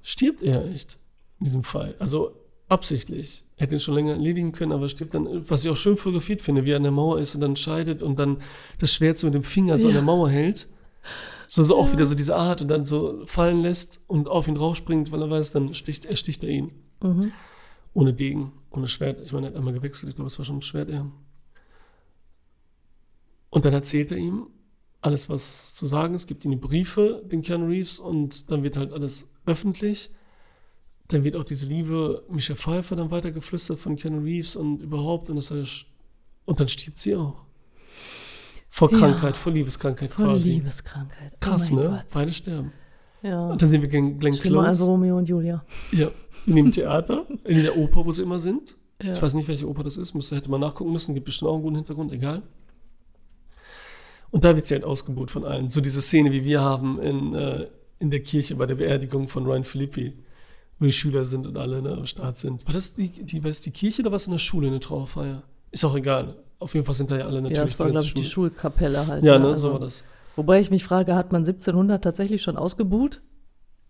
stirbt 0.02 0.42
er 0.42 0.64
echt 0.72 0.96
in 1.40 1.46
diesem 1.46 1.64
Fall. 1.64 1.96
Also 1.98 2.32
absichtlich. 2.68 3.43
Er 3.56 3.64
hätte 3.64 3.76
ihn 3.76 3.80
schon 3.80 3.94
länger 3.94 4.12
erledigen 4.12 4.52
können, 4.52 4.72
aber 4.72 4.88
stirbt 4.88 5.14
dann, 5.14 5.48
was 5.48 5.64
ich 5.64 5.70
auch 5.70 5.76
schön 5.76 5.96
fotografiert 5.96 6.42
finde, 6.42 6.64
wie 6.64 6.70
er 6.72 6.76
an 6.78 6.82
der 6.82 6.92
Mauer 6.92 7.20
ist 7.20 7.34
und 7.34 7.40
dann 7.40 7.54
scheidet 7.56 8.02
und 8.02 8.18
dann 8.18 8.38
das 8.78 8.92
Schwert 8.92 9.16
so 9.18 9.26
mit 9.28 9.34
dem 9.34 9.44
Finger 9.44 9.78
so 9.78 9.88
an 9.88 9.94
Ja. 9.94 10.00
der 10.00 10.04
Mauer 10.04 10.28
hält. 10.30 10.68
So, 11.46 11.62
so 11.62 11.76
auch 11.76 11.92
wieder 11.92 12.06
so 12.06 12.14
diese 12.14 12.34
Art 12.34 12.62
und 12.62 12.68
dann 12.68 12.84
so 12.84 13.22
fallen 13.26 13.60
lässt 13.62 14.00
und 14.08 14.26
auf 14.28 14.48
ihn 14.48 14.54
draufspringt, 14.56 15.12
weil 15.12 15.22
er 15.22 15.30
weiß, 15.30 15.52
dann 15.52 15.74
sticht, 15.74 16.04
ersticht 16.04 16.42
er 16.42 16.50
ihn. 16.50 16.72
Mhm. 17.02 17.30
Ohne 17.92 18.12
Degen, 18.12 18.52
ohne 18.72 18.88
Schwert. 18.88 19.20
Ich 19.24 19.32
meine, 19.32 19.46
er 19.46 19.50
hat 19.50 19.56
einmal 19.56 19.74
gewechselt, 19.74 20.08
ich 20.10 20.16
glaube, 20.16 20.28
es 20.28 20.38
war 20.38 20.44
schon 20.44 20.56
ein 20.58 20.62
Schwert 20.62 20.88
eher. 20.88 21.06
Und 23.50 23.66
dann 23.66 23.72
erzählt 23.72 24.10
er 24.10 24.18
ihm 24.18 24.48
alles, 25.00 25.28
was 25.28 25.74
zu 25.74 25.86
sagen 25.86 26.14
ist, 26.14 26.26
gibt 26.26 26.44
ihm 26.46 26.50
die 26.50 26.56
Briefe, 26.56 27.22
den 27.30 27.42
Keanu 27.42 27.66
Reeves, 27.66 27.98
und 28.00 28.50
dann 28.50 28.62
wird 28.62 28.78
halt 28.78 28.92
alles 28.94 29.28
öffentlich. 29.44 30.10
Dann 31.14 31.22
wird 31.22 31.36
auch 31.36 31.44
diese 31.44 31.66
liebe 31.66 32.24
Michelle 32.28 32.56
Pfeiffer 32.56 32.96
dann 32.96 33.08
weitergeflüstert 33.08 33.78
von 33.78 33.94
Keanu 33.94 34.20
Reeves 34.20 34.56
und 34.56 34.82
überhaupt, 34.82 35.30
und, 35.30 35.36
das 35.36 35.52
heißt, 35.52 35.86
und 36.44 36.58
dann 36.58 36.66
stirbt 36.66 36.98
sie 36.98 37.14
auch. 37.14 37.44
Vor 38.68 38.90
Ja. 38.90 38.98
Krankheit, 38.98 39.36
vor 39.36 39.52
Liebeskrankheit 39.52 40.10
Voll 40.10 40.24
quasi. 40.24 40.54
Liebeskrankheit. 40.54 41.32
Oh 41.34 41.36
Krass, 41.38 41.70
mein 41.70 41.84
ne? 41.84 41.90
Gott. 41.90 42.06
Beide 42.12 42.32
sterben. 42.32 42.72
Ja. 43.22 43.46
Und 43.46 43.62
dann 43.62 43.70
sehen 43.70 43.80
wir 43.80 43.88
Glenn, 43.88 44.18
Glenn 44.18 44.34
Close. 44.34 44.84
Romeo 44.84 45.16
und 45.16 45.28
Julia. 45.28 45.64
Ja, 45.92 46.08
in 46.46 46.56
dem 46.56 46.72
Theater, 46.72 47.26
in 47.44 47.62
der 47.62 47.76
Oper, 47.76 48.04
wo 48.04 48.10
sie 48.10 48.22
immer 48.22 48.40
sind. 48.40 48.74
Ja. 49.00 49.12
Ich 49.12 49.22
weiß 49.22 49.34
nicht, 49.34 49.46
welche 49.46 49.68
Oper 49.68 49.84
das 49.84 49.96
ist, 49.96 50.14
müsste, 50.14 50.34
hätte 50.34 50.50
man 50.50 50.60
nachgucken 50.62 50.90
müssen, 50.90 51.14
gibt 51.14 51.26
bestimmt 51.26 51.50
auch 51.50 51.54
einen 51.54 51.62
guten 51.62 51.76
Hintergrund, 51.76 52.12
egal. 52.12 52.42
Und 54.32 54.44
da 54.44 54.56
wird 54.56 54.66
sie 54.66 54.74
halt 54.74 54.84
ausgebucht 54.84 55.30
von 55.30 55.44
allen. 55.44 55.70
So 55.70 55.80
diese 55.80 56.02
Szene, 56.02 56.32
wie 56.32 56.44
wir 56.44 56.60
haben 56.60 57.00
in, 57.00 57.34
äh, 57.34 57.68
in 58.00 58.10
der 58.10 58.20
Kirche 58.20 58.56
bei 58.56 58.66
der 58.66 58.74
Beerdigung 58.74 59.28
von 59.28 59.46
Ryan 59.46 59.62
Philippi, 59.62 60.23
wo 60.78 60.84
die 60.86 60.92
Schüler 60.92 61.24
sind 61.24 61.46
und 61.46 61.56
alle 61.56 61.80
ne, 61.82 61.92
am 61.92 62.06
Start 62.06 62.36
sind. 62.36 62.66
War 62.66 62.74
das 62.74 62.94
die, 62.94 63.08
die, 63.08 63.42
war 63.44 63.50
das 63.50 63.60
die 63.60 63.70
Kirche 63.70 64.02
oder 64.02 64.12
was 64.12 64.26
in 64.26 64.32
der 64.32 64.38
Schule, 64.38 64.66
eine 64.68 64.80
Trauerfeier? 64.80 65.42
Ist 65.70 65.84
auch 65.84 65.94
egal. 65.96 66.36
Auf 66.58 66.74
jeden 66.74 66.86
Fall 66.86 66.94
sind 66.94 67.10
da 67.10 67.18
ja 67.18 67.24
alle 67.26 67.42
natürlich. 67.42 67.58
Ja, 67.58 67.64
das 67.64 67.78
war, 67.78 67.90
glaube 67.90 68.06
ich, 68.06 68.14
die. 68.14 68.24
Schulkapelle 68.24 69.06
halt. 69.06 69.24
Ja, 69.24 69.34
ne? 69.38 69.44
ne, 69.44 69.50
Also- 69.52 69.68
so 69.68 69.72
war 69.74 69.80
das. 69.80 70.04
Wobei 70.36 70.58
ich 70.60 70.70
mich 70.70 70.82
frage, 70.82 71.14
hat 71.14 71.30
man 71.30 71.42
1700 71.44 72.02
tatsächlich 72.02 72.42
schon 72.42 72.56
ausgebuht? 72.56 73.20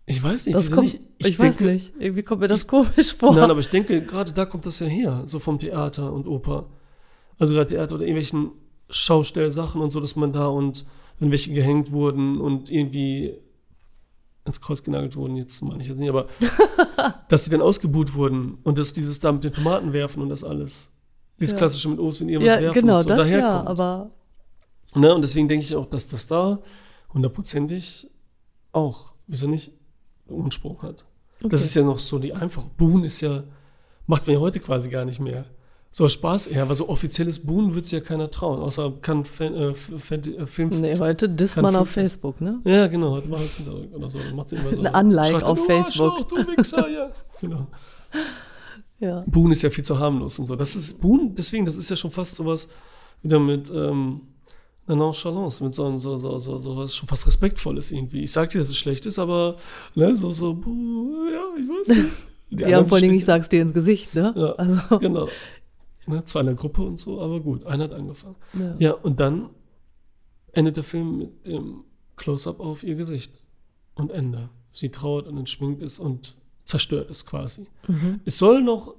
Ich 0.05 0.21
weiß 0.21 0.45
nicht, 0.45 0.55
Das 0.55 0.69
kommt, 0.69 0.83
nicht. 0.93 1.01
ich, 1.17 1.39
weiß 1.39 1.57
denke- 1.57 1.73
nicht. 1.73 1.93
Irgendwie 1.97 2.21
kommt 2.21 2.41
mir 2.41 2.47
das 2.47 2.67
komisch 2.67 3.15
vor. 3.17 3.33
Nein, 3.33 3.49
aber 3.49 3.59
ich 3.59 3.69
denke, 3.69 4.03
gerade 4.03 4.31
da 4.31 4.45
kommt 4.45 4.65
das 4.67 4.79
ja 4.79 4.85
her, 4.85 5.23
so 5.25 5.39
vom 5.39 5.59
Theater 5.59 6.13
und 6.13 6.27
Oper. 6.27 6.67
Also 7.39 7.55
gerade 7.55 7.69
Theater 7.71 7.95
oder 7.95 8.03
irgendwelchen 8.03 8.51
Schaustellsachen 8.91 9.81
und 9.81 9.89
so, 9.89 9.99
dass 9.99 10.15
man 10.15 10.33
da 10.33 10.45
und 10.47 10.85
wenn 11.19 11.31
welche 11.31 11.51
gehängt 11.53 11.91
wurden 11.91 12.39
und 12.39 12.69
irgendwie 12.69 13.33
ins 14.45 14.61
Kreuz 14.61 14.83
genagelt 14.83 15.15
wurden, 15.15 15.35
jetzt 15.35 15.61
meine 15.61 15.81
ich 15.81 15.87
jetzt 15.89 15.97
nicht, 15.97 16.09
aber 16.09 16.27
dass 17.29 17.45
sie 17.45 17.49
dann 17.51 17.61
ausgebuht 17.61 18.13
wurden 18.13 18.59
und 18.63 18.77
dass 18.77 18.93
dieses 18.93 19.19
da 19.19 19.31
mit 19.31 19.43
den 19.43 19.53
Tomaten 19.53 19.91
werfen 19.93 20.21
und 20.21 20.29
das 20.29 20.43
alles. 20.43 20.89
Dieses 21.39 21.51
Ja. 21.53 21.57
klassische 21.57 21.89
mit 21.89 21.99
Obst 21.99 22.21
und 22.21 22.29
irgendwas 22.29 22.55
ja, 22.55 22.61
werfen 22.61 22.81
genau, 22.81 22.97
und 22.97 23.03
so 23.03 23.09
das 23.09 23.29
ja, 23.29 23.39
daherkommt. 23.39 23.67
aber 23.69 24.11
Ne? 24.95 25.13
Und 25.13 25.21
deswegen 25.21 25.47
denke 25.47 25.65
ich 25.65 25.75
auch, 25.75 25.85
dass 25.85 26.07
das 26.07 26.25
da 26.27 26.59
hundertprozentig 27.13 28.09
auch, 28.71 29.11
wieso 29.27 29.47
nicht, 29.47 29.71
einen 30.27 30.41
Ursprung 30.41 30.81
hat. 30.81 31.05
okay. 31.39 31.49
Das 31.49 31.63
ist 31.63 31.75
ja 31.75 31.83
noch 31.83 31.99
so 31.99 32.17
die 32.19 32.33
einfache. 32.33 32.69
Boon 32.77 33.03
ist 33.03 33.21
ja, 33.21 33.43
macht 34.07 34.25
man 34.25 34.35
ja 34.35 34.39
heute 34.39 34.59
quasi 34.59 34.89
gar 34.89 35.05
nicht 35.05 35.19
mehr. 35.19 35.45
So 35.97 36.09
Spaß 36.09 36.47
eher, 36.47 36.67
weil 36.67 36.75
so 36.75 36.89
offizielles 36.89 37.39
Boon 37.39 37.73
wird 37.73 37.85
es 37.85 37.91
ja 37.91 38.01
keiner 38.01 38.29
trauen, 38.29 38.59
außer 38.61 38.95
kann 39.01 39.23
Fan, 39.23 39.53
äh, 39.53 39.73
Fan, 39.73 40.21
äh, 40.25 40.45
Film. 40.45 40.67
nee, 40.81 40.93
heute 40.99 41.29
disst 41.29 41.55
man 41.55 41.73
auf 41.73 41.89
Film- 41.89 42.07
Facebook, 42.09 42.41
ne? 42.41 42.59
Ja, 42.65 42.87
genau, 42.87 43.11
heute 43.11 43.29
machen 43.29 43.45
es 43.45 43.55
oder 43.93 44.09
so. 44.09 44.19
Macht's 44.35 44.51
immer 44.51 44.75
so. 44.75 44.83
Ein 44.83 45.05
Unlike 45.05 45.45
auf 45.45 45.57
du 45.57 45.63
Facebook. 45.63 46.27
Du 46.27 46.35
Wichser, 46.35 46.89
ja. 46.89 47.11
Genau. 47.39 47.67
Ja. 48.99 49.23
Boon 49.25 49.53
ist 49.53 49.61
ja 49.61 49.69
viel 49.69 49.85
zu 49.85 49.97
harmlos 49.97 50.37
und 50.37 50.47
so. 50.47 50.57
Das 50.57 50.75
ist 50.75 50.99
Boon, 50.99 51.33
deswegen, 51.33 51.65
das 51.65 51.77
ist 51.77 51.89
ja 51.89 51.95
schon 51.95 52.11
fast 52.11 52.35
sowas 52.35 52.67
wieder 53.23 53.39
mit 53.39 53.71
ähm, 53.73 54.19
einer 54.87 54.97
Nonchalance, 54.97 55.63
mit 55.63 55.73
so, 55.73 55.97
so, 55.97 56.19
so, 56.19 56.41
so, 56.41 56.59
so 56.59 56.75
was 56.75 56.93
schon 56.93 57.07
fast 57.07 57.25
Respektvolles 57.25 57.93
irgendwie. 57.93 58.21
Ich 58.23 58.33
sag 58.33 58.49
dir, 58.49 58.59
dass 58.59 58.67
es 58.67 58.77
schlecht 58.77 59.05
ist, 59.05 59.17
aber 59.17 59.55
ne, 59.95 60.13
so, 60.17 60.29
so, 60.29 60.55
buh, 60.55 61.29
ja, 61.31 61.41
ich 61.57 61.69
weiß 61.69 61.87
nicht. 62.03 62.09
Die 62.51 62.63
Ja, 62.63 62.83
vor 62.85 62.99
Dingen, 62.99 63.15
ich 63.15 63.25
sag's 63.25 63.49
dir 63.49 63.61
ins 63.61 63.73
Gesicht, 63.73 64.13
ne? 64.13 64.33
Ja, 64.37 64.51
Also, 64.51 64.99
genau. 64.99 65.27
Ne, 66.07 66.23
zwar 66.25 66.41
in 66.41 66.47
der 66.47 66.55
Gruppe 66.55 66.83
und 66.83 66.99
so, 66.99 67.19
aber 67.21 67.39
gut, 67.39 67.65
einer 67.65 67.85
hat 67.85 67.93
angefangen. 67.93 68.35
ja. 68.53 68.75
Ja, 68.79 68.91
und 68.93 69.19
dann 69.19 69.49
endet 70.51 70.77
der 70.77 70.83
Film 70.83 71.17
mit 71.17 71.47
dem 71.47 71.83
Close-up 72.15 72.59
auf 72.59 72.83
ihr 72.83 72.95
Gesicht. 72.95 73.33
Und 73.95 74.11
Ende. 74.11 74.49
Sie 74.73 74.89
trauert 74.89 75.27
und 75.27 75.37
entschminkt 75.37 75.81
ist 75.81 75.99
und 75.99 76.35
zerstört 76.65 77.09
ist 77.09 77.25
quasi. 77.25 77.67
Mhm. 77.87 78.19
Es 78.25 78.37
soll 78.37 78.61
noch, 78.61 78.93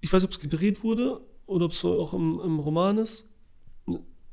ich 0.00 0.12
weiß 0.12 0.20
nicht, 0.22 0.28
ob 0.28 0.32
es 0.32 0.40
gedreht 0.40 0.84
wurde 0.84 1.20
oder 1.46 1.64
ob 1.64 1.72
es 1.72 1.80
so 1.80 1.98
auch 2.00 2.12
im, 2.12 2.40
im 2.44 2.58
Roman 2.58 2.98
ist, 2.98 3.30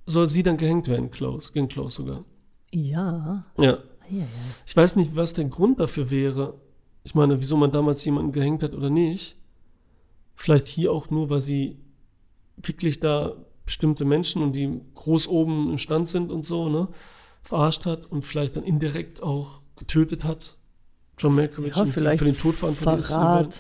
soll 0.05 0.27
sie 0.29 0.43
dann 0.43 0.57
gehängt 0.57 0.87
werden, 0.87 1.09
Close, 1.09 1.53
gegen 1.53 1.67
Close 1.69 1.95
sogar. 1.95 2.25
Ja. 2.73 3.45
Ja. 3.57 3.63
Ja, 3.63 3.71
ja. 4.09 4.25
Ich 4.65 4.75
weiß 4.75 4.97
nicht, 4.97 5.15
was 5.15 5.33
der 5.33 5.45
Grund 5.45 5.79
dafür 5.79 6.09
wäre. 6.09 6.55
Ich 7.03 7.15
meine, 7.15 7.39
wieso 7.39 7.55
man 7.55 7.71
damals 7.71 8.03
jemanden 8.03 8.31
gehängt 8.31 8.63
hat 8.63 8.75
oder 8.75 8.89
nicht. 8.89 9.37
Vielleicht 10.35 10.67
hier 10.67 10.91
auch 10.91 11.09
nur, 11.09 11.29
weil 11.29 11.41
sie 11.41 11.77
wirklich 12.63 12.99
da 12.99 13.33
bestimmte 13.65 14.05
Menschen 14.05 14.41
und 14.41 14.53
die 14.53 14.81
groß 14.95 15.27
oben 15.27 15.69
im 15.71 15.77
Stand 15.77 16.07
sind 16.07 16.31
und 16.31 16.43
so, 16.45 16.69
ne, 16.69 16.87
verarscht 17.41 17.85
hat 17.85 18.05
und 18.07 18.23
vielleicht 18.25 18.57
dann 18.57 18.63
indirekt 18.63 19.21
auch 19.23 19.61
getötet 19.75 20.23
hat. 20.23 20.57
John 21.17 21.35
Malkovich 21.35 21.75
Ja, 21.75 21.85
vielleicht 21.85 22.19
für 22.19 22.25
den 22.25 22.37
Tod 22.37 22.55
verantwortlich 22.55 23.01
ist. 23.01 23.09
Verrat, 23.11 23.53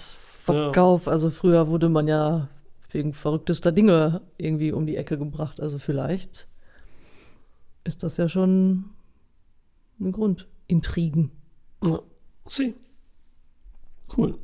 Verkauf. 0.43 1.07
Also 1.07 1.29
früher 1.29 1.67
wurde 1.67 1.89
man 1.89 2.07
ja 2.07 2.49
wegen 2.89 3.13
verrücktester 3.13 3.71
Dinge 3.71 4.21
irgendwie 4.37 4.71
um 4.71 4.85
die 4.85 4.97
Ecke 4.97 5.17
gebracht. 5.17 5.59
Also 5.61 5.77
vielleicht 5.79 6.47
ist 7.83 8.03
das 8.03 8.17
ja 8.17 8.27
schon 8.29 8.85
ein 9.99 10.11
Grund. 10.11 10.47
Intrigen. 10.67 11.31
Ja. 11.83 11.99
Sie. 12.47 12.75
Cool. 14.15 14.37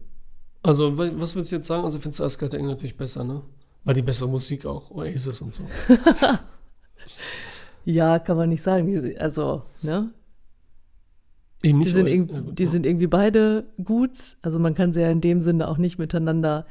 Also, 0.63 0.97
wa- 0.97 1.09
was 1.15 1.35
würdest 1.35 1.51
du 1.51 1.55
jetzt 1.57 1.67
sagen? 1.67 1.85
Also, 1.85 1.99
findest 1.99 2.19
du 2.19 2.23
Eiskalte 2.25 2.57
Engel 2.57 2.71
natürlich 2.71 2.97
besser, 2.97 3.23
ne? 3.23 3.41
Weil 3.87 3.95
die 3.95 4.01
bessere 4.01 4.27
Musik 4.29 4.65
auch, 4.65 4.91
Oasis 4.91 5.41
und 5.41 5.53
so. 5.53 5.63
Ja, 7.85 8.19
kann 8.19 8.35
man 8.35 8.49
nicht 8.49 8.63
sagen. 8.63 9.15
Also, 9.17 9.63
ne? 9.81 10.11
Eben 11.63 11.79
Die 11.79 11.85
nicht 11.85 11.93
sind, 11.93 12.05
Oasis. 12.07 12.27
gut, 12.27 12.59
die 12.59 12.65
sind 12.65 12.85
irgendwie 12.85 13.07
beide 13.07 13.63
gut. 13.81 14.11
Also 14.41 14.59
man 14.59 14.75
kann 14.75 14.91
sie 14.91 14.99
ja 15.01 15.09
in 15.09 15.21
dem 15.21 15.39
Sinne 15.39 15.69
auch 15.69 15.77
nicht 15.77 15.97
miteinander 15.97 16.65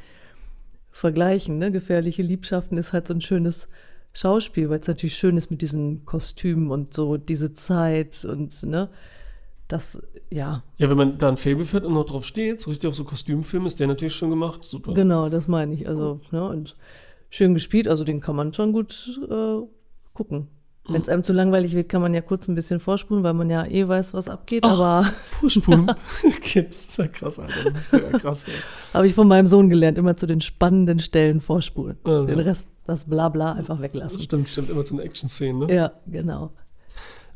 vergleichen. 0.90 1.56
Ne? 1.58 1.72
Gefährliche 1.72 2.22
Liebschaften 2.22 2.76
ist 2.76 2.92
halt 2.92 3.08
so 3.08 3.14
ein 3.14 3.22
schönes 3.22 3.66
Schauspiel, 4.12 4.68
weil 4.68 4.80
es 4.80 4.88
natürlich 4.88 5.16
schön 5.16 5.38
ist 5.38 5.50
mit 5.50 5.62
diesen 5.62 6.04
Kostümen 6.04 6.70
und 6.70 6.92
so 6.92 7.16
diese 7.16 7.54
Zeit 7.54 8.24
und 8.26 8.62
ne, 8.62 8.88
das, 9.68 10.00
ja, 10.30 10.62
Ja, 10.78 10.88
wenn 10.90 10.96
man 10.96 11.18
da 11.18 11.28
ein 11.28 11.36
Fable 11.36 11.64
fährt 11.64 11.84
und 11.84 11.94
noch 11.94 12.04
drauf 12.06 12.24
steht, 12.24 12.60
so 12.60 12.70
richtig 12.70 12.88
auf 12.88 12.94
so 12.94 13.04
Kostümfilm, 13.04 13.66
ist 13.66 13.80
der 13.80 13.86
natürlich 13.88 14.14
schon 14.14 14.30
gemacht. 14.30 14.64
Super. 14.64 14.94
genau, 14.94 15.28
das 15.28 15.48
meine 15.48 15.74
ich. 15.74 15.88
Also, 15.88 16.20
ne, 16.30 16.46
und 16.48 16.76
schön 17.30 17.54
gespielt, 17.54 17.88
also 17.88 18.04
den 18.04 18.20
kann 18.20 18.36
man 18.36 18.52
schon 18.52 18.72
gut 18.72 19.20
äh, 19.30 19.66
gucken. 20.12 20.48
Wenn 20.88 21.02
es 21.02 21.08
einem 21.08 21.24
zu 21.24 21.32
langweilig 21.32 21.74
wird, 21.74 21.88
kann 21.88 22.00
man 22.00 22.14
ja 22.14 22.20
kurz 22.20 22.46
ein 22.48 22.54
bisschen 22.54 22.78
vorspulen, 22.78 23.24
weil 23.24 23.34
man 23.34 23.50
ja 23.50 23.66
eh 23.66 23.88
weiß, 23.88 24.14
was 24.14 24.28
abgeht. 24.28 24.62
Ach, 24.64 24.78
Aber 24.78 25.10
Vorspulen. 25.24 25.90
okay, 26.24 26.64
das 26.68 26.86
ist 26.86 26.98
ja 26.98 27.08
krass, 27.08 27.38
Alter. 27.38 27.64
Du 27.64 27.72
bist 27.72 27.92
ja 27.92 27.98
krass. 28.10 28.46
Habe 28.94 29.06
ich 29.06 29.14
von 29.14 29.26
meinem 29.26 29.46
Sohn 29.46 29.68
gelernt, 29.68 29.98
immer 29.98 30.16
zu 30.16 30.26
den 30.26 30.40
spannenden 30.40 31.00
Stellen 31.00 31.40
vorspulen. 31.40 31.98
Also. 32.04 32.26
Den 32.26 32.38
Rest, 32.38 32.68
das 32.84 33.04
Blabla, 33.04 33.54
einfach 33.54 33.80
weglassen. 33.80 34.22
Stimmt, 34.22 34.48
stimmt. 34.48 34.70
Immer 34.70 34.84
zu 34.84 34.94
einer 34.94 35.02
Action-Szene, 35.02 35.66
ne? 35.66 35.74
Ja, 35.74 35.92
genau. 36.06 36.52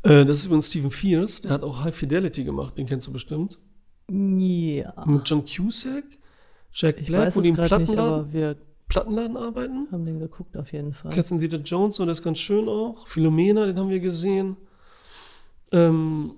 Äh, 0.03 0.25
das 0.25 0.37
ist 0.37 0.45
übrigens 0.45 0.67
Steven 0.67 0.91
Fierce. 0.91 1.41
Der 1.41 1.51
hat 1.51 1.63
auch 1.63 1.83
High 1.83 1.95
Fidelity 1.95 2.45
gemacht. 2.45 2.77
Den 2.77 2.85
kennst 2.85 3.07
du 3.07 3.11
bestimmt. 3.11 3.59
Ja. 4.09 4.93
Mit 5.05 5.29
John 5.29 5.43
Cusack, 5.45 6.03
Jack 6.71 7.01
Ich 7.01 7.07
Black, 7.07 7.27
weiß 7.27 7.35
wo 7.35 7.41
die 7.41 7.47
es 7.47 7.49
im 7.49 7.55
gerade 7.55 7.77
nicht, 7.79 7.93
Plattenladen, 7.93 8.13
aber 8.13 8.33
wir 8.33 8.55
Plattenladen 8.91 9.37
arbeiten. 9.37 9.87
haben 9.89 10.05
den 10.05 10.19
geguckt 10.19 10.57
auf 10.57 10.73
jeden 10.73 10.93
Fall. 10.93 11.13
Catherine 11.13 11.39
Zeta-Jones, 11.39 11.95
so, 11.95 12.03
der 12.03 12.11
ist 12.11 12.23
ganz 12.23 12.39
schön 12.39 12.67
auch. 12.67 13.07
Philomena, 13.07 13.65
den 13.65 13.79
haben 13.79 13.89
wir 13.89 14.01
gesehen. 14.01 14.57
Ähm, 15.71 16.33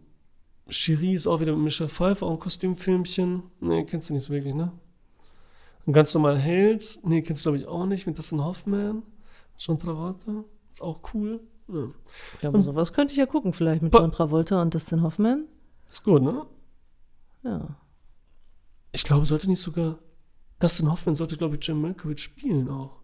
Cherie 0.70 1.16
ist 1.16 1.26
auch 1.26 1.40
wieder 1.40 1.54
mit 1.54 1.64
Michelle 1.64 1.90
Pfeiffer, 1.90 2.28
auch 2.28 2.34
ein 2.34 2.40
Kostümfilmchen. 2.40 3.42
Nee, 3.60 3.86
kennst 3.86 4.10
du 4.10 4.14
nicht 4.14 4.22
so 4.22 4.32
wirklich, 4.32 4.54
ne? 4.54 4.72
Ein 5.88 5.94
ganz 5.94 6.14
normal 6.14 6.38
Held. 6.38 7.00
Nee, 7.04 7.24
kennst 7.24 7.44
du 7.44 7.50
glaube 7.50 7.58
ich 7.58 7.68
auch 7.68 7.88
nicht. 7.88 8.06
Mit 8.06 8.20
Dustin 8.20 8.44
Hoffman. 8.44 9.02
John 9.58 9.80
Travolta. 9.80 10.44
Ist 10.72 10.84
auch 10.84 11.00
cool. 11.16 11.42
Ja. 11.68 11.88
Ja, 12.44 12.50
aber 12.50 12.62
sowas 12.62 12.94
könnte 12.94 13.14
ich 13.14 13.18
ja 13.18 13.26
gucken, 13.26 13.54
vielleicht 13.54 13.82
mit 13.82 13.96
John 13.96 14.12
Travolta 14.12 14.62
und 14.62 14.76
Dustin 14.76 15.02
Hoffman. 15.02 15.48
Ist 15.92 16.04
gut, 16.04 16.22
ne? 16.22 16.46
Ja. 17.44 17.78
Ich 18.92 19.04
glaube, 19.04 19.26
sollte 19.26 19.50
nicht 19.50 19.62
sogar. 19.62 19.98
Dustin 20.64 20.90
Hoffman 20.90 21.16
sollte, 21.16 21.36
glaube 21.36 21.58
ich, 21.58 21.68
Jim 21.68 21.82
Malkovich 21.82 22.24
spielen 22.24 22.70
auch. 22.70 23.02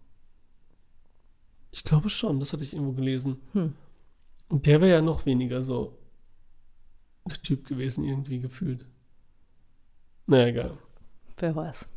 Ich 1.71 1.83
glaube 1.83 2.09
schon, 2.09 2.39
das 2.39 2.53
hatte 2.53 2.63
ich 2.63 2.73
irgendwo 2.73 2.93
gelesen. 2.93 3.41
Hm. 3.51 3.73
Und 4.47 4.65
der 4.65 4.79
wäre 4.79 4.91
ja 4.91 5.01
noch 5.01 5.25
weniger 5.25 5.65
so 5.65 5.97
der 7.25 7.41
Typ 7.41 7.67
gewesen, 7.67 8.05
irgendwie 8.05 8.39
gefühlt. 8.39 8.85
Naja, 10.25 10.47
egal. 10.47 10.77
Wer 11.35 11.53
weiß. 11.53 11.89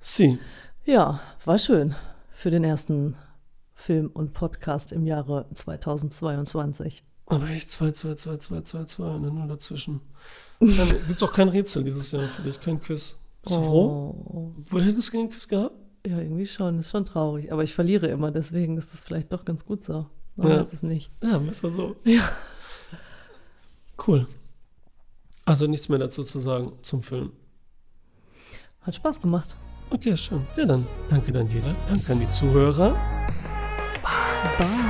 Sie. 0.00 0.40
Ja, 0.84 1.20
war 1.44 1.58
schön 1.58 1.94
für 2.32 2.50
den 2.50 2.64
ersten 2.64 3.16
Film 3.72 4.10
und 4.12 4.32
Podcast 4.32 4.90
im 4.90 5.06
Jahre 5.06 5.46
2022. 5.54 7.04
Aber 7.26 7.48
echt 7.50 7.70
2, 7.70 7.92
2, 7.92 8.14
2, 8.16 8.36
2, 8.38 8.60
2, 8.62 8.84
2 8.84 9.04
und 9.04 9.24
eine 9.24 9.32
Null 9.32 9.46
dazwischen. 9.46 10.00
Dann 10.58 10.88
gibt 10.88 11.10
es 11.10 11.22
auch 11.22 11.32
kein 11.32 11.50
Rätsel 11.50 11.84
dieses 11.84 12.10
Jahr 12.10 12.28
für 12.28 12.42
dich, 12.42 12.58
kein 12.58 12.80
Quiz. 12.80 13.20
Bist 13.44 13.56
du 13.56 13.60
froh? 13.62 14.14
Oh, 14.26 14.52
Wo 14.70 14.80
hättest 14.80 15.08
du 15.08 15.12
gerne 15.12 15.22
einen 15.24 15.30
Quiz 15.32 15.48
gehabt? 15.48 15.74
ja, 16.06 16.18
irgendwie 16.18 16.46
schon, 16.46 16.78
ist 16.80 16.90
schon 16.90 17.06
traurig. 17.06 17.50
Aber 17.52 17.62
ich 17.64 17.72
verliere 17.74 18.08
immer, 18.08 18.30
deswegen 18.30 18.76
ist 18.76 18.92
das 18.92 19.00
vielleicht 19.00 19.32
doch 19.32 19.44
ganz 19.44 19.64
gut 19.64 19.84
so. 19.84 20.06
Man 20.36 20.48
Ja. 20.50 20.60
weiß 20.60 20.72
es 20.72 20.82
nicht. 20.82 21.10
Ja, 21.22 21.38
besser 21.38 21.70
so. 21.72 21.96
Ja. 22.04 22.22
Cool. 24.06 24.26
Also 25.46 25.66
nichts 25.66 25.88
mehr 25.88 25.98
dazu 25.98 26.22
zu 26.22 26.40
sagen 26.40 26.72
zum 26.82 27.02
Film. 27.02 27.32
Hat 28.82 28.94
Spaß 28.96 29.20
gemacht. 29.20 29.56
Okay, 29.90 30.16
schön. 30.16 30.44
Ja, 30.56 30.64
dann 30.66 30.86
danke 31.08 31.32
Daniela. 31.32 31.74
Danke 31.88 32.12
an 32.12 32.20
die 32.20 32.28
Zuhörer. 32.28 32.94
Bye. 34.58 34.83